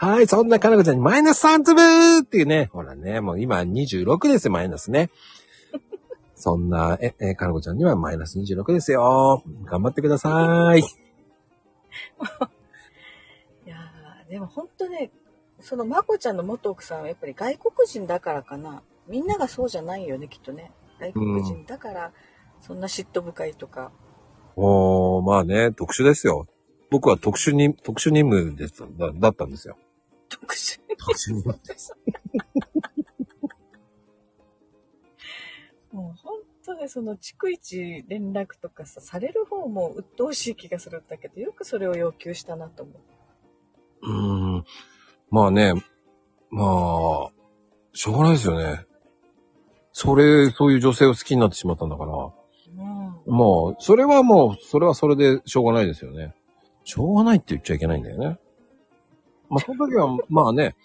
[0.00, 1.82] はい、そんなかなこちゃんにマイナス3粒
[2.22, 2.70] っていうね。
[2.72, 5.10] ほらね、もう今26ですよ、マイナスね。
[6.36, 9.42] そんな、え、え、かなこちゃんにはマイナス26ですよ。
[9.64, 10.78] 頑張ってください。
[13.66, 15.10] いやーでも本当ね、
[15.58, 18.84] そのまこちゃんの元奥さんはやっぱり外国人だからかな。
[19.08, 20.70] みんながそうじゃないよね、きっとね。
[21.00, 22.12] 外国人だから、
[22.60, 23.90] そんな嫉妬深いとか。
[24.54, 26.46] おー、まあね、特殊ですよ。
[26.88, 29.76] 僕は特殊に、特殊任務ですだだったんですよ。
[30.28, 30.80] 特殊。
[30.96, 31.94] 特殊任務です。
[35.92, 42.96] もう本当ね、その逐一連絡とかさ、される方も鬱陶しい気がするんだけど、よくそれを要求したなと思う。
[44.02, 44.64] うーん。
[45.30, 45.74] まあね、
[46.50, 47.32] まあ、
[47.92, 48.86] しょうがないですよね。
[49.92, 52.12] それ、そういう女性を好きになってしまったんだから。
[53.26, 56.34] もう、それはもう、それはそれでしょうがないですよね。
[56.84, 58.38] しょうがないって言っちゃいけないんだよね。
[59.48, 60.76] まあ、その時は、まあね、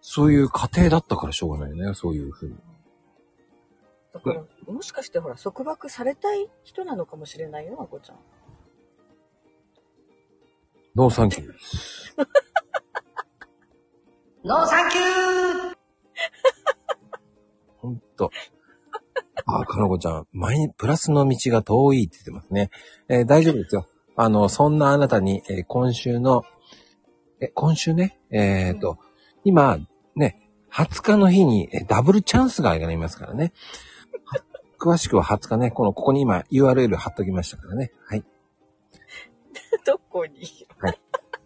[0.00, 2.56] そういう家庭だったからしょうがないよね、そういうふうに。
[4.12, 8.18] だから、もしかしてほら、束縛されたい人なのかもしれないよ、まこちゃん。
[10.96, 11.52] ノーサンキュー。
[14.44, 15.76] ノーサンキュー
[17.78, 18.30] ほんと。
[19.46, 22.70] あ、かのこちゃん、前にプラスの道が遠いって言ってますね。
[23.08, 23.86] えー大丈夫ですよ。
[24.16, 26.44] あの、そんなあなたに、えー今週の、
[27.40, 28.98] え、今週ね、えっ、と、
[29.44, 29.78] 今、
[30.14, 33.52] ね、20日の日に、えーダブルチャンスがありますからね。
[34.24, 34.38] は
[34.78, 37.92] 詳しくは20日ね、この、ここに今 URL 貼っときましたからね。
[38.06, 38.24] はい。
[39.86, 40.66] どこに？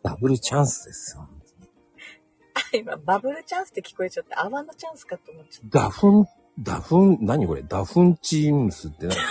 [0.03, 1.29] ダブルチャンスですよ。
[2.73, 6.27] 今、バブルチャンスって聞こえちゃって、泡のチャンスかと思っちゃっダフン、
[6.59, 7.63] ダフン、何これ？
[7.63, 9.17] ダフンチームスって何？
[9.17, 9.23] た。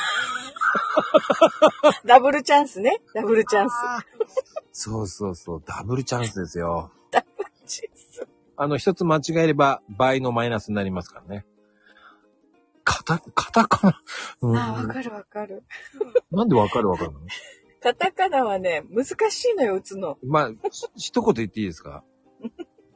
[2.08, 3.02] ダブルチャンスね。
[3.14, 3.74] ダブルチャンス。
[4.74, 6.92] そうそうそう、ダブルチャンスですよ。
[7.66, 11.46] チャンスあの、一つ間違えれば倍のマイナスになりますからね。
[12.84, 14.02] カタ、カタカナ。
[14.42, 15.64] うんああ、わかるわかる。
[16.32, 17.20] なんでわかるわかるの？
[17.82, 20.18] カタカナはね、難しいのよ、打つの。
[20.24, 22.04] まあ、ひ一言言っていいですか？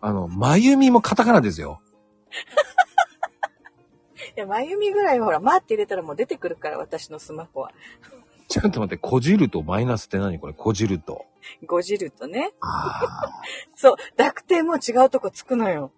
[0.01, 1.81] あの、まゆみもカタカナですよ。
[4.35, 7.71] いや、まゆみぐらいはほら、まって入れたらもう出てくるから、私のスマホは。
[8.47, 10.53] ちょっと待って、こじるとマイナスって何これ？
[10.53, 11.25] こじると。
[11.65, 12.51] ごじるとね。
[12.61, 13.01] あ
[13.75, 15.91] そう、濁点も違うとこつくのよ。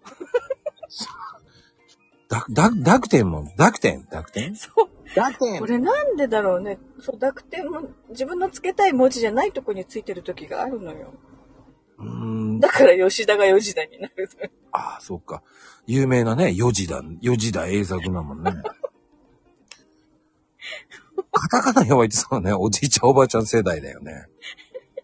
[2.28, 4.06] だ、だ、濁点も、濁点？
[4.10, 4.54] 濁点？
[4.54, 4.88] そう。
[5.16, 6.78] 濁点これなんでだろうね。
[7.00, 11.12] そう、濁点も自分のつけたい文字じゃないとこについてる時があるのよ。
[11.98, 12.60] うーん。
[12.60, 14.30] だから吉田が吉田になる。
[14.70, 15.42] ああ、そっか。
[15.86, 18.52] 有名なね、四時だ、四時だ栄作だもんね。
[21.32, 24.26] カタカナ弱いってそうね、おじいちゃんおばあちゃん世代だよね。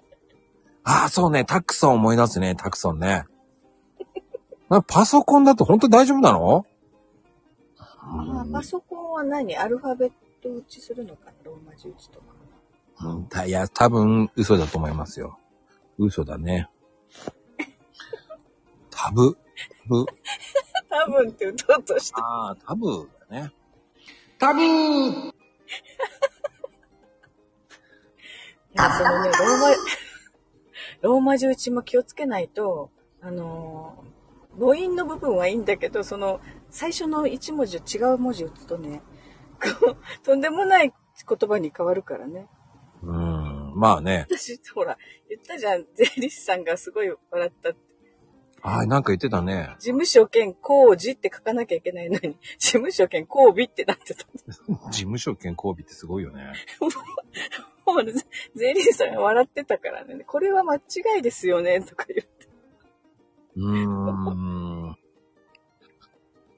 [0.85, 3.25] ああ、そうね、タクソン思い出すね、タクソンね。
[4.69, 6.67] なパソコンだと本当に大丈夫なの？
[8.03, 9.57] まあ、パソコンは何？
[9.57, 10.13] アルファベッ
[10.43, 11.33] ト打ちするのかな？
[11.45, 12.27] ローマ字打ちとか。
[12.99, 15.39] うん、たいや、多分嘘だと思いますよ。
[15.99, 16.69] 嘘だね。
[18.91, 19.41] タブ、タ
[19.89, 20.07] ブ。
[20.89, 22.21] 多分って打とうとして。
[22.21, 23.53] ああ、タブだね。
[24.39, 25.33] タブー
[28.77, 29.71] そのね、ローマ、
[31.03, 34.07] ローマ字打ちも気をつけないと、あのー
[34.59, 39.03] 母音の部分はいいんだけど、その、最初の一文字を違う文字打つとね、
[39.81, 40.93] こう、とんでもない
[41.29, 42.49] 言葉に変わるからね。
[43.03, 44.27] うーん、まあね。
[44.31, 44.97] 私、ほら、
[45.29, 47.86] 言ったじゃん、税理士さんがすごい笑ったって。
[48.67, 49.77] ああ、なんか言ってたね。
[49.79, 54.27] 事務所兼工事って書かなきゃいけないのに、事務所兼工備ってなってた。
[54.91, 56.53] 事務所兼交尾ってすごいよね。
[57.87, 58.13] もうね、
[58.57, 60.81] 税理士さんが笑ってたからね、これは間違
[61.21, 62.49] いですよね、とか言って。
[63.55, 64.97] うーん。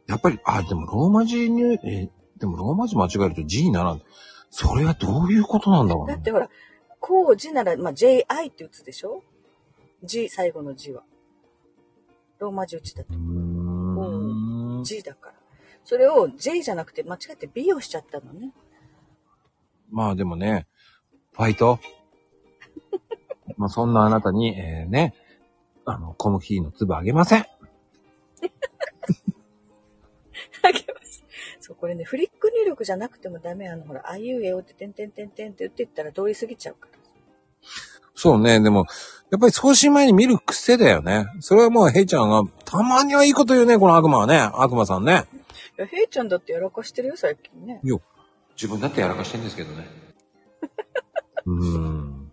[0.06, 4.00] やっぱり、あ、でもローマ字に、え、でもローマ字間違えると G にならん。
[4.48, 6.48] それはどういうことなんだろうねだってほら、
[7.00, 9.22] 工事なら、まあ、JI って打つでしょ
[10.04, 11.02] ?G、最後の G は。
[12.38, 13.16] ローマ字打ちだとう。
[13.16, 14.84] ーん。
[14.84, 15.34] G だから。
[15.84, 18.52] それを J じゃなくて間違って B をしちゃったのね。
[19.90, 20.66] まあでもね、
[21.32, 21.78] ファイト？
[23.56, 25.14] まあそんなあなたに、えー、ね、
[25.84, 27.40] あの、小麦の粒あげません。
[27.40, 27.46] あ
[30.70, 31.24] げます。
[31.60, 33.68] そう、これね、フリック入力じゃなくてもダメ。
[33.68, 36.98] あの、ほら、あいうえおって、てんてんてんてんって言ってったら通り過ぎちゃうから。
[38.18, 38.86] そうね、でも、
[39.30, 41.26] やっぱり送信前に見る癖だよね。
[41.38, 44.38] それはもうヘイちゃんが、たまにはいいこと言うね、この悪魔はね。
[44.54, 45.26] 悪魔さんね。
[45.78, 47.80] いや、ヘイちゃんだってやらかしてるよ、最近ね。
[48.56, 49.86] 自分だってやらかしてんですけどね。
[51.46, 52.32] うーん。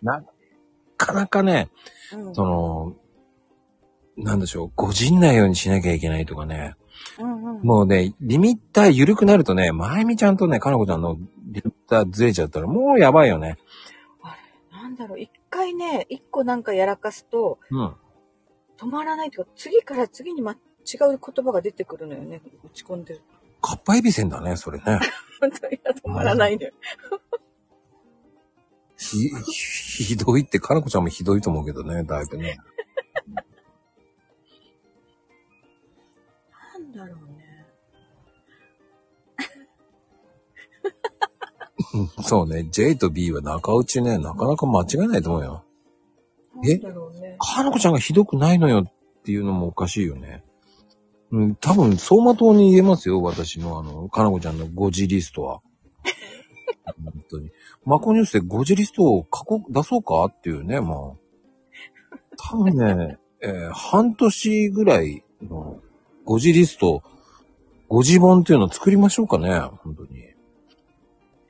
[0.00, 0.24] な
[0.96, 1.68] かなかね、
[2.14, 2.34] うん。
[2.34, 2.96] その、
[4.16, 6.76] なんでしょう、ごじんないようにしなきゃいけないとかね。
[7.18, 7.62] うんうん。
[7.62, 13.56] もうね、リミッター緩くなるとね、まゆみちゃんとね、かなこちゃんのリミッターずれちゃったらもうやばいよね。
[14.70, 17.94] なんだろう、一回ね、一個なんかやらかすと、うん。
[18.78, 20.58] 止まらないというか、次から次にま、違う
[21.18, 22.40] 言葉が出てくるのよね。
[22.64, 23.22] 打ち込んでる。
[23.60, 24.84] かっぱえびせんだね、それね。
[25.40, 26.72] 本当に止まらないのよ。
[28.96, 29.28] ひ、
[30.04, 32.58] ひどいって、かなこちゃんもひどいと思うけどね、だいぶね。
[36.96, 37.46] だろうね。
[42.22, 45.64] そうね、J と B は中打ちね、なかなか間違いないと思うよ。
[46.64, 46.78] え？
[46.78, 47.36] なんだろうね。
[47.38, 50.42] かなこちゃんがひどくないのよっていうのもおかしいよね。
[51.32, 55.60] うん、多分、走馬灯に言えますよ、私のあの、かなこちゃんの5時リストは。
[57.02, 57.50] 本当に。
[57.84, 60.96] マコニュースで5時リストを書こ、出そうかっていうね、まあ。
[62.38, 65.80] 多分ね、えー半年ぐらいの
[66.26, 67.04] 5時リスト、
[67.88, 70.18] 5時本っていうのを作りましょうかね、本当に。
[70.18, 70.22] い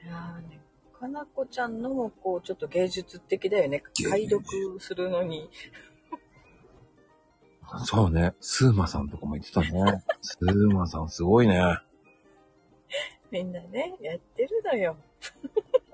[0.06, 0.60] やーね、
[0.92, 3.82] かなこちゃんのもこう、ちょっと芸術的だよね。
[4.10, 4.44] 解読
[4.78, 5.48] するのに。
[7.86, 10.04] そうね、スーマさんとかも言ってたね。
[10.20, 11.78] スーマさんすごいね。
[13.30, 14.96] みんなね、やってるのよ。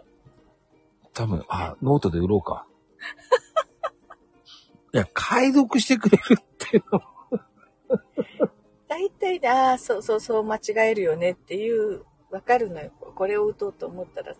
[1.15, 2.67] 多分、あ、ノートで売ろうか。
[4.93, 7.01] いや、解読してくれるっていうの
[8.93, 12.91] 大体で、ああ、そうそうそう間違えるよねっていう、わかるのよ。
[13.15, 14.35] これを打とうと思ったら。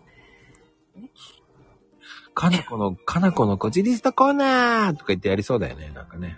[2.35, 6.37] かなこの、かなこのこじリストコーナーとか言ってやりそうだよね、なんかね。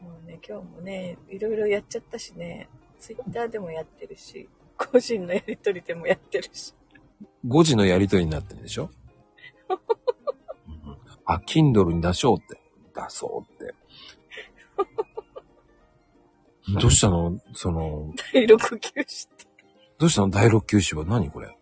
[0.00, 2.68] もうね、今日もね、いろいろやっちゃったしね、
[3.00, 6.74] ツイッターでもやってるし、個人のやりとりでもやってるし。
[7.44, 8.88] 5時のやりとりになってるでしょ？
[10.68, 12.60] うんあ、Kindle に出しようって。
[12.94, 13.74] 出そうって。
[16.80, 17.40] どうしたの？
[17.54, 19.46] その、第6級して。
[19.98, 20.30] どうしたの？
[20.30, 21.04] 第6級誌は？
[21.04, 21.48] 何これ？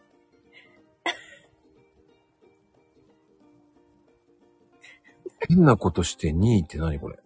[5.48, 7.18] 変なことして2位って何これ？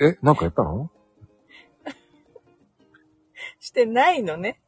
[0.00, 0.90] えなんかやったの？
[3.60, 4.60] してないのね。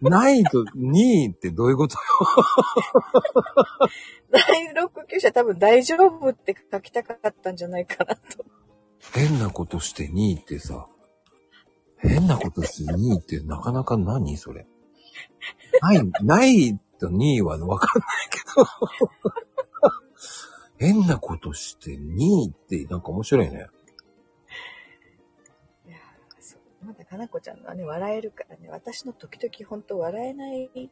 [0.00, 1.96] ないと2位ってどういうこと？
[1.96, 2.00] よ
[4.30, 8.44] 第6級者多分大丈夫って書きたかったんじゃないかなと。
[9.12, 10.86] 変なことして2位ってさ、
[12.02, 14.66] 変なことして2位ってなかなか何それ。
[15.82, 18.66] ない、ないと2位はわかんないけど。
[20.78, 23.66] 変なことして2位ってなんか面白いね。
[25.86, 30.90] いやーそうまだかなこちゃんのはね、笑えるからね、私の時々本当笑えない、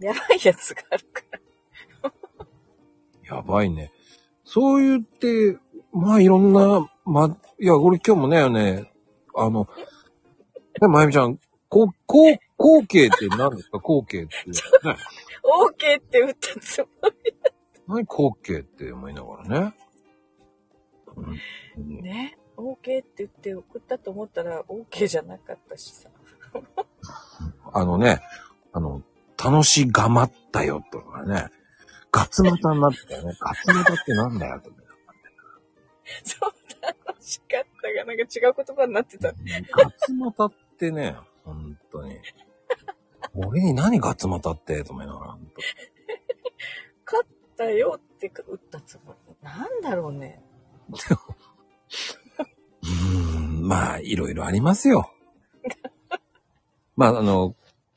[0.00, 1.40] やばいやつがあるから。
[3.36, 3.92] やばいね。
[4.44, 5.58] そう言って、
[5.92, 8.92] まあいろんな、ま、いや、俺今日もね、ね、
[9.34, 9.68] あの、
[10.80, 13.78] ね、まゆみちゃん、こう、こう、後継って何ですか？
[13.78, 14.36] 後継って。
[14.50, 14.96] ね、
[15.42, 16.86] OK って打ったつも
[17.24, 17.34] り。
[17.88, 19.74] 何後継って思いながらね。
[21.76, 22.38] うんね。
[22.56, 26.08] OK って言って送ったと思ったら OK じゃなかったしさ。
[27.72, 28.20] あのね、
[28.72, 29.02] あの、
[29.42, 31.48] 楽しがまったよとかね、
[32.10, 33.36] ガツマタになってたよね。
[33.38, 34.76] ガツマタってなんだよとか。
[36.24, 36.52] そう
[37.06, 39.32] 楽しかったが、なんか違う言葉になってた。
[39.32, 40.56] ガツマタって
[40.90, 42.18] ね、本当に。
[43.34, 45.38] 俺に何ガツマタってと思いながら。
[47.04, 49.36] 勝ったよって打ったつもり。
[49.42, 50.42] なんだろうね。
[52.82, 55.10] うーん、まあ、いろいろありますよ。
[56.96, 57.54] まあ、あの、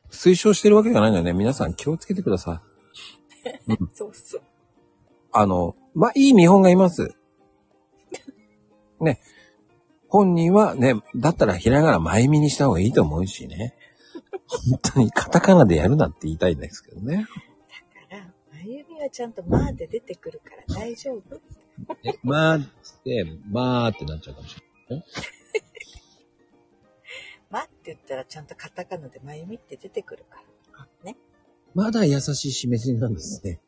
[0.09, 2.61] 推奨してるわけじゃないのでね、皆さん気をつけてくださ
[3.65, 3.77] い。
[3.93, 4.41] そうそう。
[5.31, 7.15] あの、まあ、いい見本がいます。
[8.99, 9.19] ね。
[10.09, 13.75] 本人はね、だったらひらがな前見にした方がいいと思うしね。
[14.47, 17.27] 本当にカタカナでやるなって言いたいんですけどね。
[18.11, 21.39] だから、まゆみはちゃんとまーで出てくるから大丈夫
[22.03, 22.67] え、まーっ
[23.03, 24.57] て、まーってなっちゃうかもし
[24.89, 25.05] れない。
[27.51, 30.43] まって言ったらちゃんとカタカナでまゆみって出てくるから。
[31.75, 33.59] まだ優しい示しなんですね。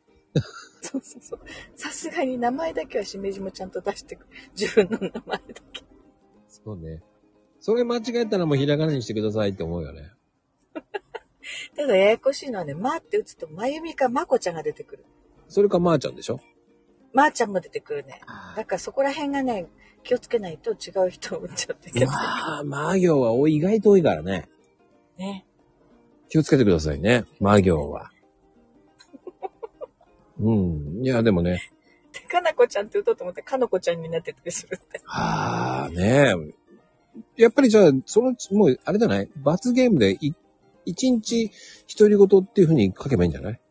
[0.81, 1.39] そうそうそう。
[1.75, 4.27] さすがに名前だけはしめじもちゃんと出してくる。
[4.59, 5.83] 自分の名前だけ。
[6.63, 7.01] そうね。
[7.59, 10.11] それ間違えたらもうひらがなにしてくださいって思うよね。
[11.75, 15.05] ただややこしいのはね、まーって打つとまゆみかまこちゃんが出てくる。
[15.47, 16.39] それかまーちゃんでしょ？
[17.13, 18.21] まーちゃんも出てくるね。
[18.55, 19.67] だからそこら辺がね、
[20.03, 22.07] 気をつけないと違う人を打っちゃってけど。
[22.07, 24.49] まあ、ま行は意外と多いからね。
[25.17, 25.45] ね。
[26.29, 27.25] 気をつけてくださいね。
[27.39, 28.11] ま行は。
[30.39, 31.01] うん。
[31.03, 31.61] いや、でもね。
[32.13, 35.01] で、かなこちゃんって打とうと思ってかのこちゃんになってたりするって。
[35.05, 36.33] はあ、ね
[37.35, 39.29] やっぱりじゃあ、そのもう、あれじゃない？
[39.37, 40.33] 罰ゲームでい、
[40.85, 41.51] 一日
[41.97, 43.59] 独り言っていう風に書けばいいんじゃない？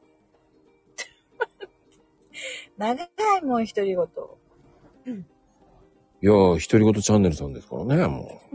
[2.77, 3.09] 長い
[3.45, 3.97] もん、独り言。
[3.97, 3.99] い
[6.27, 8.41] やー、独り言チャンネルさんですからね、も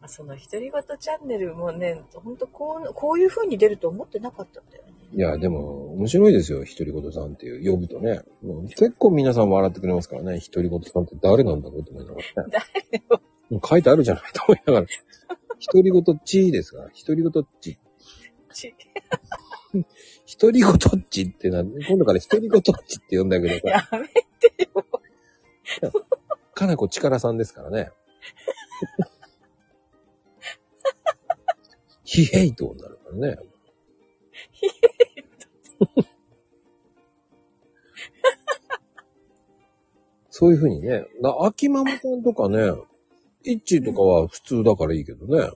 [0.00, 4.92] まあ、その独り言チャンネルもね、ほんとこう、こういう風に出ると思ってなかったんだよね。
[5.14, 5.18] う。
[5.18, 8.22] いや、でも、面白いですよ、独り言さんっていう、呼ぶとね。
[8.42, 12.52] もう結構皆さん笑ってくれますからね、独り言さんって誰なんだろうと思いながらね。
[12.90, 13.22] 誰よ。
[13.50, 14.86] もう書いてあるじゃないと思いながら。
[15.72, 17.78] 独り言ちですから、独り言ち。
[18.52, 18.74] ち
[20.40, 20.78] 独り言
[21.10, 22.72] ちってな、今度から独り言ちっ
[23.08, 24.84] て呼んだけどさ、やめてよ。
[26.54, 27.90] かなこ力さんですからね。
[32.04, 33.38] ヒヘイトになるからね。
[40.30, 41.04] そういうふうにね。
[41.20, 42.58] な秋ママさんとかね、
[43.44, 45.50] イッチーとかは普通だからいいけどね。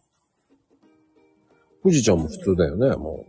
[1.83, 3.27] 富士ちゃんも普通だよね、も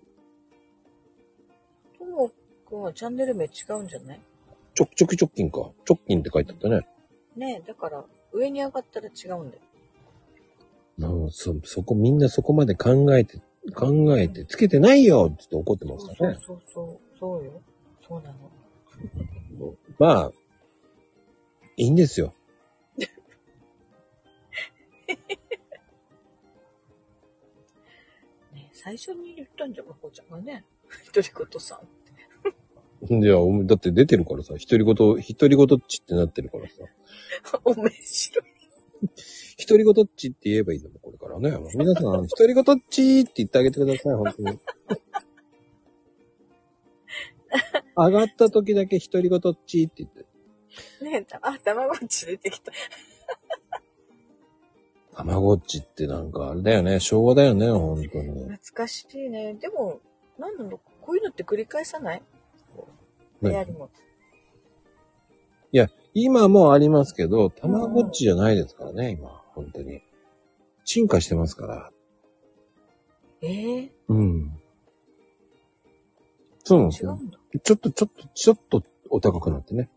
[1.96, 1.98] う。
[1.98, 2.32] とも
[2.68, 4.22] くんはチャンネル名違うんじゃない？
[4.76, 5.72] ちょ、ちょきちょっきんか。
[5.86, 6.88] ちょっきんって書いてあったね。
[7.36, 9.64] ねえ、だから、上に上がったら違うんだよ。
[10.98, 13.40] なんそ、そこ、みんなそこまで考えて、
[13.76, 16.40] 考えて、つけてないよって怒ってますそうよね。
[16.42, 17.62] そうそう、そうよ。
[18.08, 18.52] そうなの。
[19.98, 20.32] まあ、
[21.78, 22.34] いいんですよ。
[22.98, 23.08] ね
[28.56, 30.66] え最初に言ったんじゃん、まこちゃんがね。
[31.14, 31.88] 独り言さん。
[33.22, 36.76] いや、お前だって出てるからさ、独り言、独り言っちってなってるからさ。
[37.64, 38.59] おめ白い。
[39.02, 41.52] 独り言っちって言えばいいのもこれからね。
[41.76, 44.60] 皆さん、独り言っちって言ってあげてください、本当に。
[47.98, 50.26] 上がった時だけ独り言っちって言って。
[51.04, 52.72] ねえ、たあ、たまごっち出てきた。
[55.16, 57.00] たまごっちってなんかあれだよね。
[57.00, 58.30] 昭和だよね、本当に。
[58.44, 59.56] 懐かしいね。
[59.56, 60.00] でも、
[60.38, 62.22] なんなのこういうのって繰り返さない？
[63.42, 63.90] ね流行りも。
[66.24, 69.30] 今もありますけど、たまごっちじゃないですからね、今。
[69.54, 70.02] 本当に。
[70.84, 71.92] 進化してますから。
[73.42, 74.60] ええうん。
[76.64, 77.20] そうなんですよ。
[77.64, 79.90] ちょっと、ちょっと、ちょっとお高くなってね。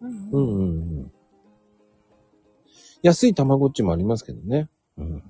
[0.00, 0.30] うんうん。
[0.32, 1.12] うんうんうん。
[3.02, 4.68] 安いたまごっちもありますけどね。
[4.96, 5.22] うん。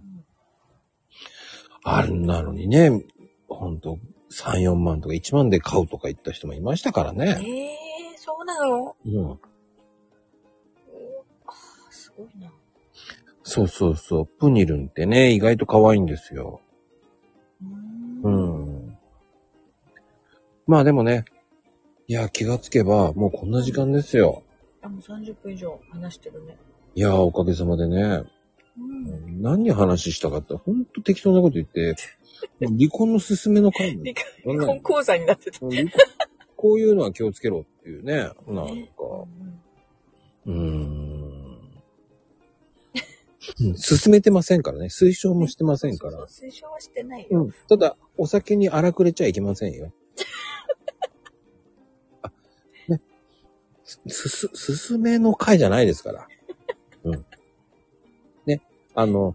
[1.84, 3.04] あんなのにね、
[3.48, 3.98] ほんと、
[4.30, 7.38] 3、4万とか1万で買うとか言った人もいましたからね。
[7.40, 7.78] ええ
[8.16, 8.96] そうなの？
[9.04, 9.40] うん。
[12.22, 12.52] ごいな。
[13.42, 14.26] そうそうそう。
[14.26, 16.60] プニルンってね、意外と可愛いんですよ。
[18.22, 18.30] うう。
[18.30, 18.98] ん。
[20.66, 21.24] まあでもね、
[22.06, 24.42] いや、気がつけば、もうこんな時間ですよ。
[24.80, 26.56] あ、もう30分以上話してるね。
[26.94, 28.22] いやー、おかげさまでね。
[28.78, 29.42] うん。
[29.42, 31.96] 何話したかって、ほんと適当なこと言って、
[32.60, 34.14] 離婚の勧めの会に
[34.44, 35.58] 離婚講座になってた。
[36.56, 38.14] こういうのは気をつけろっていうね。
[38.14, 38.34] なんか、
[40.46, 41.01] うーん。
[43.60, 44.86] うん進めてませんからね。
[44.86, 46.12] 推奨もしてませんから。
[46.12, 47.44] そうそう推奨はしてないよ。
[47.44, 47.54] うん。
[47.68, 49.92] ただ、お酒に荒くれちゃいけませんよ。
[52.22, 52.30] あ、
[52.88, 53.00] ね。
[53.84, 56.28] す、す、すすめの会じゃないですから。
[57.04, 57.26] うん。
[58.46, 58.62] ね。
[58.94, 59.34] あの、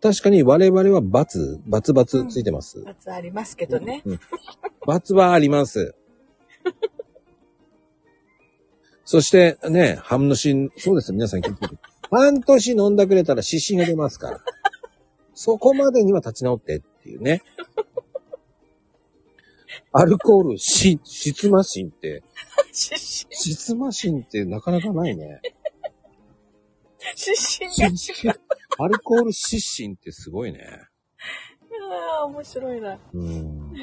[0.00, 2.82] 確かに我々は罰、罰罰ついてます。
[2.82, 4.02] 罰ありますけどね。
[4.04, 4.20] うん。
[4.86, 5.94] 罰はあります。
[9.04, 11.78] そしてね、半年、そうですよ、皆さん聞いてる。
[12.14, 14.40] 半年飲んだくれたら失神が出ますから。
[15.34, 17.42] そこまでには立ち直ってっていうね。
[19.90, 22.22] アルコール、し、失魔神って、
[22.72, 25.40] 失神、失魔神ってなかなかないね。
[27.16, 27.74] 失神
[28.28, 28.38] が。
[28.78, 30.60] アルコール失神ってすごいね。
[31.90, 32.96] ああ、面白いな。
[33.12, 33.74] うん。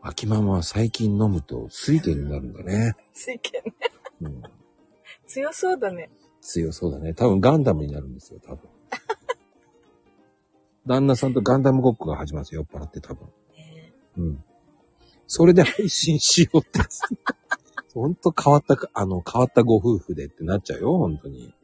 [0.00, 2.94] 秋ママは最近飲むと水拳になるんだね。
[3.12, 3.74] 水拳ね。
[4.22, 4.42] うん。
[5.28, 6.10] 強そうだね。
[6.40, 7.14] 強そうだね。
[7.14, 8.68] 多分ガンダムになるんですよ、多分。
[10.86, 13.28] 旦那さんとガンダムごっこが始まるんですよ、酔っ払って多分。
[13.54, 14.44] ねうん。
[15.26, 16.80] それで配信しようって。
[17.94, 21.54] ほんと変わったか、あの、変わったご夫婦でってなっちゃうよ、本当に。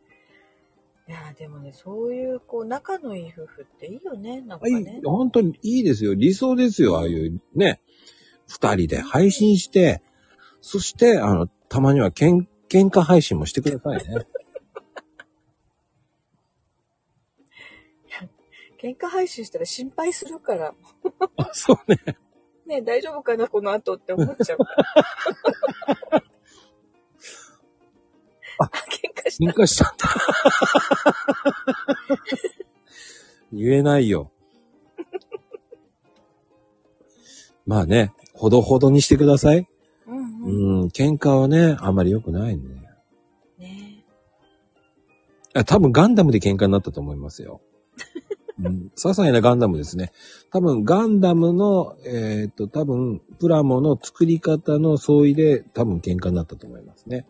[1.06, 5.06] いやーでもね、そういう、こう、仲のいい夫婦っていいよね、なんかいねい、。
[5.06, 6.14] 本当にいいですよ。
[6.14, 7.80] 理想ですよ、ああいうね。
[8.46, 10.02] 二人で配信して、
[10.60, 14.26] そして、あの、たまにはけん、喧嘩配信もしてくださいね。
[18.84, 20.74] 喧嘩配信したら心配するから。
[21.38, 21.98] あ、そうね。
[22.66, 24.58] ね大丈夫かな、この後って思っちゃう。
[28.58, 29.52] あ喧嘩した。
[29.52, 30.08] 喧嘩したんだ。
[33.52, 34.30] 言えないよ。
[37.66, 39.66] まあね、ほどほどにしてください。
[40.06, 40.86] うんううん。
[40.86, 42.64] ん、喧嘩はね、あんまり良くないね。
[43.58, 44.04] ね
[45.54, 47.60] あ多分ガンダムで喧嘩になったと思いますよ。
[48.58, 50.12] うん、些細なガンダムですね。
[50.50, 57.26] 多分ガンダムの、えーっと、多分プラモの作り方の相違で多分喧嘩になったと思いますね。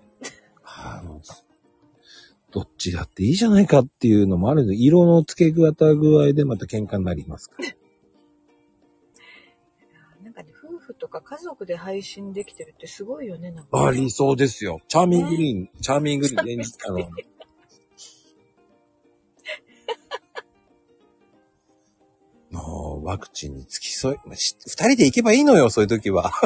[0.65, 1.21] あ の
[2.51, 7.69] どっちだっていいじゃないかっていうのもあるんで、色の付け方具合でまた喧嘩になりますから。
[10.65, 13.87] 夫婦婦とか家族で配信できてるってすごいよね、なんかね。
[13.87, 14.81] あ、理想ですよ。
[14.89, 16.99] チャーミングリーン、チャーミングリーン連日、あの、
[22.51, 26.31] もう、ワクチンに付き添い、まあし二人で行けばいいのよ、そういう時は。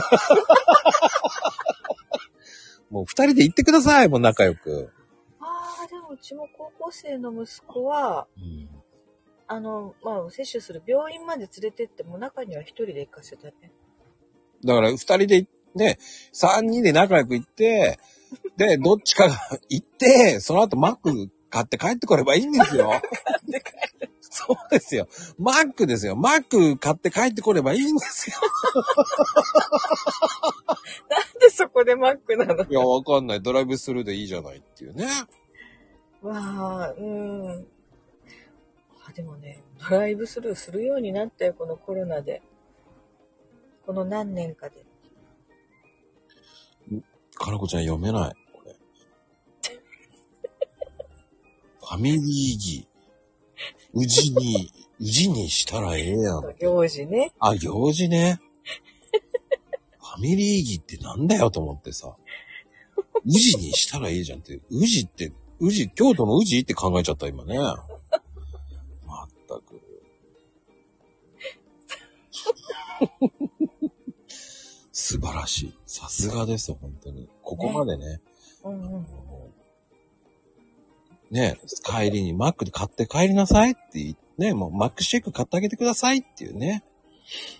[2.90, 4.90] もう二人で行ってください、もう仲良く。
[5.40, 8.68] ああ、でもうちも高校生の息子は、うん
[9.50, 13.72] あの、まあ、接種する病院まで連れてっても中には一人で行かせたね。
[14.64, 15.98] だから、二人で、ね、
[16.32, 17.98] 三人で仲良く行って、
[18.56, 19.36] で、どっちかが
[19.68, 22.92] 行って、その後マック買って帰ってこればいいんですよ。
[24.20, 25.08] そうですよ。
[25.38, 26.14] マックですよ。
[26.16, 28.36] マック買って帰ってこればいいんですよ。
[31.08, 32.64] なんでそこでマックなの？
[32.64, 33.42] いや、わかんない。
[33.42, 35.06] ドライブスルーでいいじゃないっていうね。
[36.22, 37.66] わあ、うん。
[39.06, 42.42] あ、でもね、ドライブスルーするようになったよ、このコロナで。
[43.88, 44.84] この何年かで。
[47.34, 48.34] かなこちゃん読めない。
[48.52, 48.76] これ。
[51.80, 52.22] ファミリー
[52.58, 52.86] ギ。
[53.94, 54.70] うじに、
[55.00, 56.54] うじにしたらええやん。
[56.58, 57.32] 行事ね。
[57.38, 58.38] あ、行事ね。
[59.98, 62.14] ファミリーギってなんだよと思ってさ。
[63.24, 64.60] 宇治にしたらいいじゃんって。
[64.68, 67.56] 宇治って、宇治、京都の宇治って考えちゃった今ね。
[69.06, 69.80] まったく。
[75.08, 75.74] 素晴らしい。
[75.86, 77.30] さすがです、本当に。
[77.42, 78.20] ここまでね。
[78.62, 79.06] うんうん。
[81.30, 86.84] ね、帰りにマックで買って帰りなさいって言って、ね、もうマックシェイク買ってあげてくださいっていうね。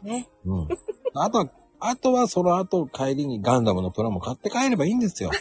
[0.03, 0.29] ね。
[0.45, 0.69] うん。
[1.15, 1.49] あとは、
[1.81, 5.31] あとはその後帰りにガンダムのプラモ買って帰ればいいんですよ。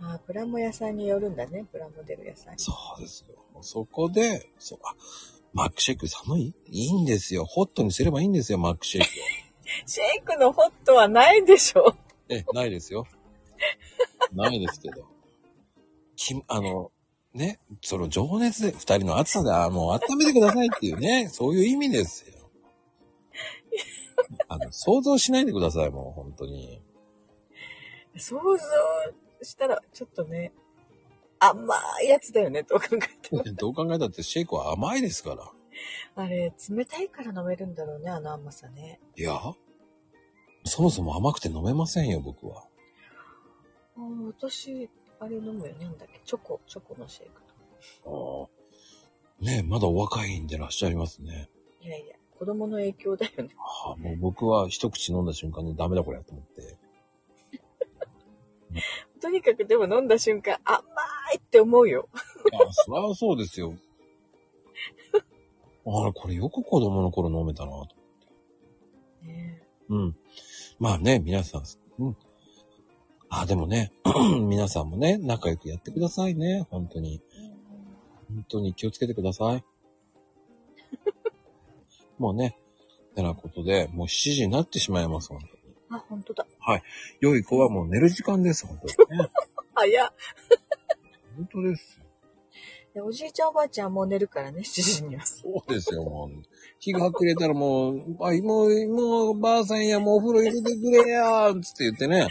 [0.00, 1.64] あ、プラモ屋さんによるんだね。
[1.72, 2.60] プラモデル屋さんに。
[2.60, 3.34] そうですよ。
[3.60, 4.94] そこで、そう、あ、
[5.52, 6.54] マックシェイク寒い？
[6.66, 7.44] いいんですよ。
[7.44, 9.10] ホットにすればいいんですよ、マックシェイクを。
[9.86, 11.94] シェイクのホットはないでしょ。
[12.28, 13.06] え、ないですよ。
[14.32, 15.06] ないですけど。
[16.16, 16.90] き、あの、
[17.32, 22.34] ね、その情熱で、二人の暑さで、あもう温めてくださいっていうね、そういう意味ですよ。
[24.48, 26.82] あの、想像しないでください、もう、本当に。
[28.16, 28.58] 想像
[29.42, 30.52] したら、ちょっとね、
[31.38, 33.42] 甘いやつだよね、どう考えても。
[33.54, 35.50] どう考えたってシェイクは甘いですから。
[36.14, 39.00] あれ、冷たいから飲めるんだろうね、あの甘さね。
[39.16, 39.40] いや、
[40.64, 42.66] そもそも甘くて飲めませんよ、僕は。
[43.96, 44.88] あ私、
[45.20, 47.40] あれ飲むよね、なんだっけ、チョコ、チョコのシェイク
[48.02, 48.50] と。
[49.40, 51.48] ねえ、まだお若いんでらっしゃいますね。
[51.80, 53.50] いやいや、子供の影響だよね。
[53.58, 56.76] ああもう僕は一口飲んだ瞬間にダメだこれと思って。
[59.20, 60.82] とにかくでも飲んだ瞬間、甘
[61.34, 62.08] いって思うよ。
[62.52, 63.74] いや、そりゃそうですよ。
[65.86, 67.88] あれ、これよく子供の頃飲めたなと。
[69.22, 70.16] ねうん。
[70.78, 71.62] まあね、皆さん、
[71.98, 72.16] うん。
[73.28, 73.92] あ、でもね、
[74.40, 76.66] 皆さんもね、仲良くやってくださいね。
[76.70, 77.20] 本当に。
[78.28, 79.64] 本当に気をつけてください。
[82.18, 82.56] もうね、
[83.14, 85.52] てなことで、もう7時になってしまいます、本当に。
[85.90, 86.46] あ、本当だ。
[87.20, 89.28] 良い子はもう寝る時間です、本当にね。
[89.74, 90.12] 早っ。
[91.36, 92.03] 本当ですよ。
[92.94, 95.26] でおじいちゃんおばあちゃんはもう寝るからね、 7時には。
[95.26, 96.42] そうですよ、もう。
[96.78, 102.28] 日が暮れたらもう、あ、もう、もう、ばあさんや、もうお風呂入れてくれやー、つって言ってね。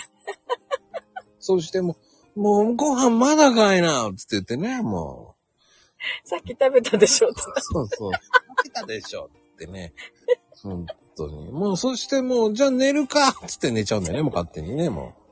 [1.39, 1.97] そしても
[2.35, 5.35] う、もうご飯まだかいな、つって言ってね、も
[6.23, 7.35] さっき食べたでしょ、とう。
[7.59, 8.11] そうそう。
[8.13, 9.93] 食べたでしょ、ってね。
[10.61, 10.85] 本
[11.17, 11.51] 当に。
[11.51, 15.22] もう、そしてもう、じゃあ寝るか、つって寝ちゃうんだよね、もう勝手にね、ももう、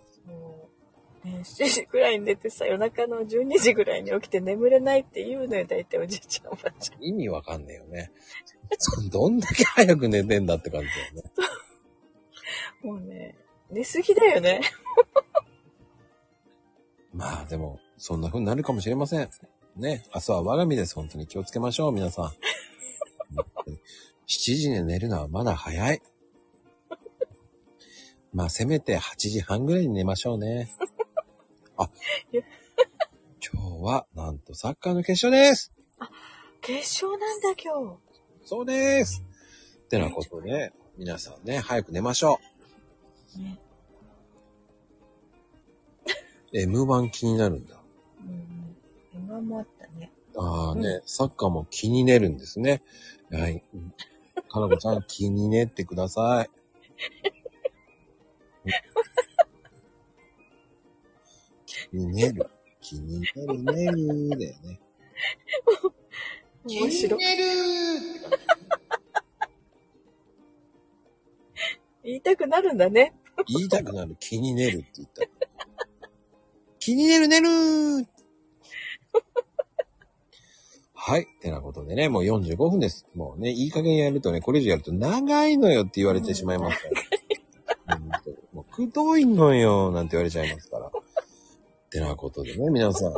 [1.24, 6.99] ね、7時ぐらいに寝てさ、夜中の12時ぐらいに起きて眠れないって言うのよ、大体おじいちゃんおばあちゃん。
[6.99, 7.05] う。
[7.05, 8.11] 意味わかんねえよね。
[9.11, 11.24] どんだけ早く寝てんだって感じだよね。
[12.84, 13.36] もうね、
[13.69, 14.61] 寝すぎだよね。
[17.13, 19.30] まあでも、そんな風になるかもしれません。
[19.76, 20.03] ね。
[20.15, 20.95] 明日は我が身です。
[20.95, 22.26] 本当に気をつけましょう、皆さん。
[24.28, 26.01] 7時に寝るのはまだ早い。
[28.34, 30.74] まあせめて8時半ぐらいに寝ましょうね。
[31.82, 31.90] あ、
[33.42, 35.72] 今日はなんとサッカーの決勝です。
[36.62, 37.98] 決勝なんだ、今
[38.44, 39.24] そうです。
[39.86, 42.40] ってなことで、皆さんね、早く寝ましょ
[43.36, 43.40] 日。
[43.40, 43.60] ね。
[46.54, 46.58] う。
[46.58, 47.82] M1 気になるんだ。
[48.20, 48.78] うん。
[49.14, 50.12] 今もあったね。
[50.38, 52.84] ああね、サッカーも気に寝るんですね。
[53.32, 53.64] はい。
[54.50, 56.50] かなこちゃん気に寝ってください。
[61.92, 62.50] 気に寝る。
[62.80, 64.80] 気に寝る寝るだよね。
[66.66, 67.22] 面白い。
[72.04, 73.14] いたくなるんだね。
[73.48, 74.16] 言いたくなる。
[74.20, 75.22] 気に寝るって言った。
[76.80, 78.08] 気に寝る寝るー
[80.94, 81.28] はい。
[81.42, 83.06] てなことでね、もう45分です。
[83.16, 86.89] もうね、いい加減やるとね、これ以上やると長いのよって言われてしまいますか
[87.88, 88.00] ら。
[88.54, 90.92] もうくどいのよ、なんて言われちゃいますから。
[91.92, 93.14] てなことでね、皆さん。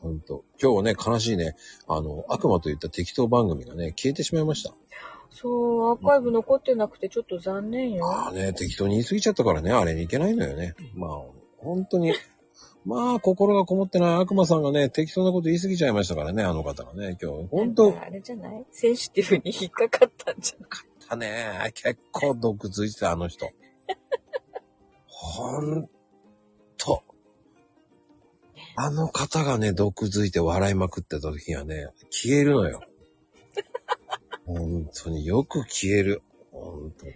[0.00, 1.54] 本当今日はね、悲しいね、
[1.86, 4.74] あの、悪魔といった適当番組がね、消えてしまいました。
[5.30, 8.06] そう、アーカイブ残ってなくてちょっと残念よ。
[8.10, 10.74] ああね、適当に言い過ぎちゃったからね、あれにいけないのよね。
[10.94, 11.10] まあ、
[11.58, 12.12] 本当に、
[12.84, 17.48] まあ、心がこもってない悪魔さんがね、適当なこと言い過ぎちゃいましたからね、あの方がね、今日。
[17.48, 18.66] 本当なんかあれじゃない？
[18.72, 20.70] センシティブに引っかかったんじゃない
[21.08, 23.48] たね、結構毒づいてた、あの人。
[25.06, 26.01] ほんと。
[28.76, 32.80] あの方がね、毒づいて笑いまくってた時はね、消えるのよ。
[34.46, 36.22] 本当によく消える。
[36.50, 37.12] 本当に。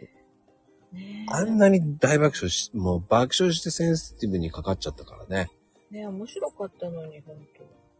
[0.92, 5.50] ねあんなに大爆笑し、もう爆笑してセンシティブにかかっちゃったからね。
[5.92, 5.98] え。
[6.00, 7.42] ね面白かったのに、ほんと。
[7.42, 7.46] い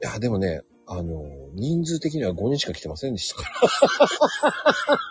[0.00, 3.50] や、でもね、あの、人数的には5人しか来てませんでしたか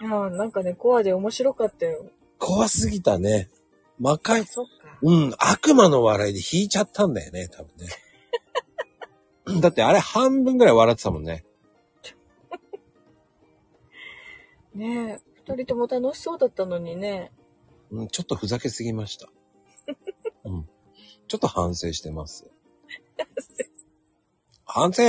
[0.01, 0.07] ら。
[0.29, 2.09] いや、なんかね、コアで面白かったよ。
[2.39, 3.49] 怖すぎたね。
[3.99, 4.99] 魔界、そっか。
[5.01, 7.87] うん、悪魔の笑いで引いちゃったんだよね、多分ね。
[9.61, 11.45] だってあれ半分ぐらい笑ってたもんね。
[14.73, 17.31] ねえ、二人とも楽しそうだったのにね。
[17.91, 19.29] うん、ちょっとふざけすぎました。
[20.45, 20.69] うん。
[21.27, 22.49] ちょっと反省してます。
[24.65, 25.03] 反省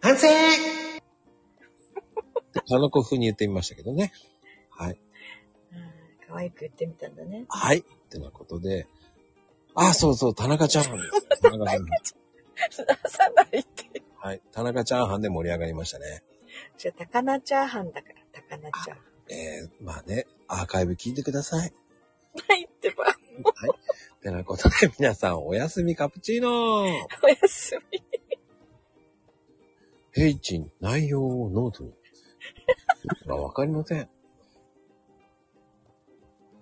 [0.00, 0.26] 反省
[2.66, 4.12] 田中風に言ってみましたけどね。
[4.70, 5.00] はい。
[5.72, 5.90] うん
[6.26, 7.44] 可愛く言ってみたんだね。
[7.48, 7.78] はい。
[7.78, 8.86] ってなことで。
[9.80, 11.40] あ、そうそう、田中チャーハンです。
[11.40, 11.86] 田中チャーハン
[12.68, 14.02] 出さないって。
[14.16, 14.42] はい。
[14.52, 16.22] 田中チャーハンで盛り上がりましたね。
[16.76, 19.32] じゃあ、高菜チャーハンだから、高菜チャーハン。
[19.32, 21.60] えー、まあね、アーカイブ聞いてください。
[21.60, 23.04] はいってば。
[23.04, 23.14] はい。
[24.16, 26.94] ってなことで、皆さん、おやすみカプチーノおや
[27.46, 28.02] すみ。
[30.12, 31.94] ヘイチン、内容をノートに。
[33.26, 34.08] わかりません。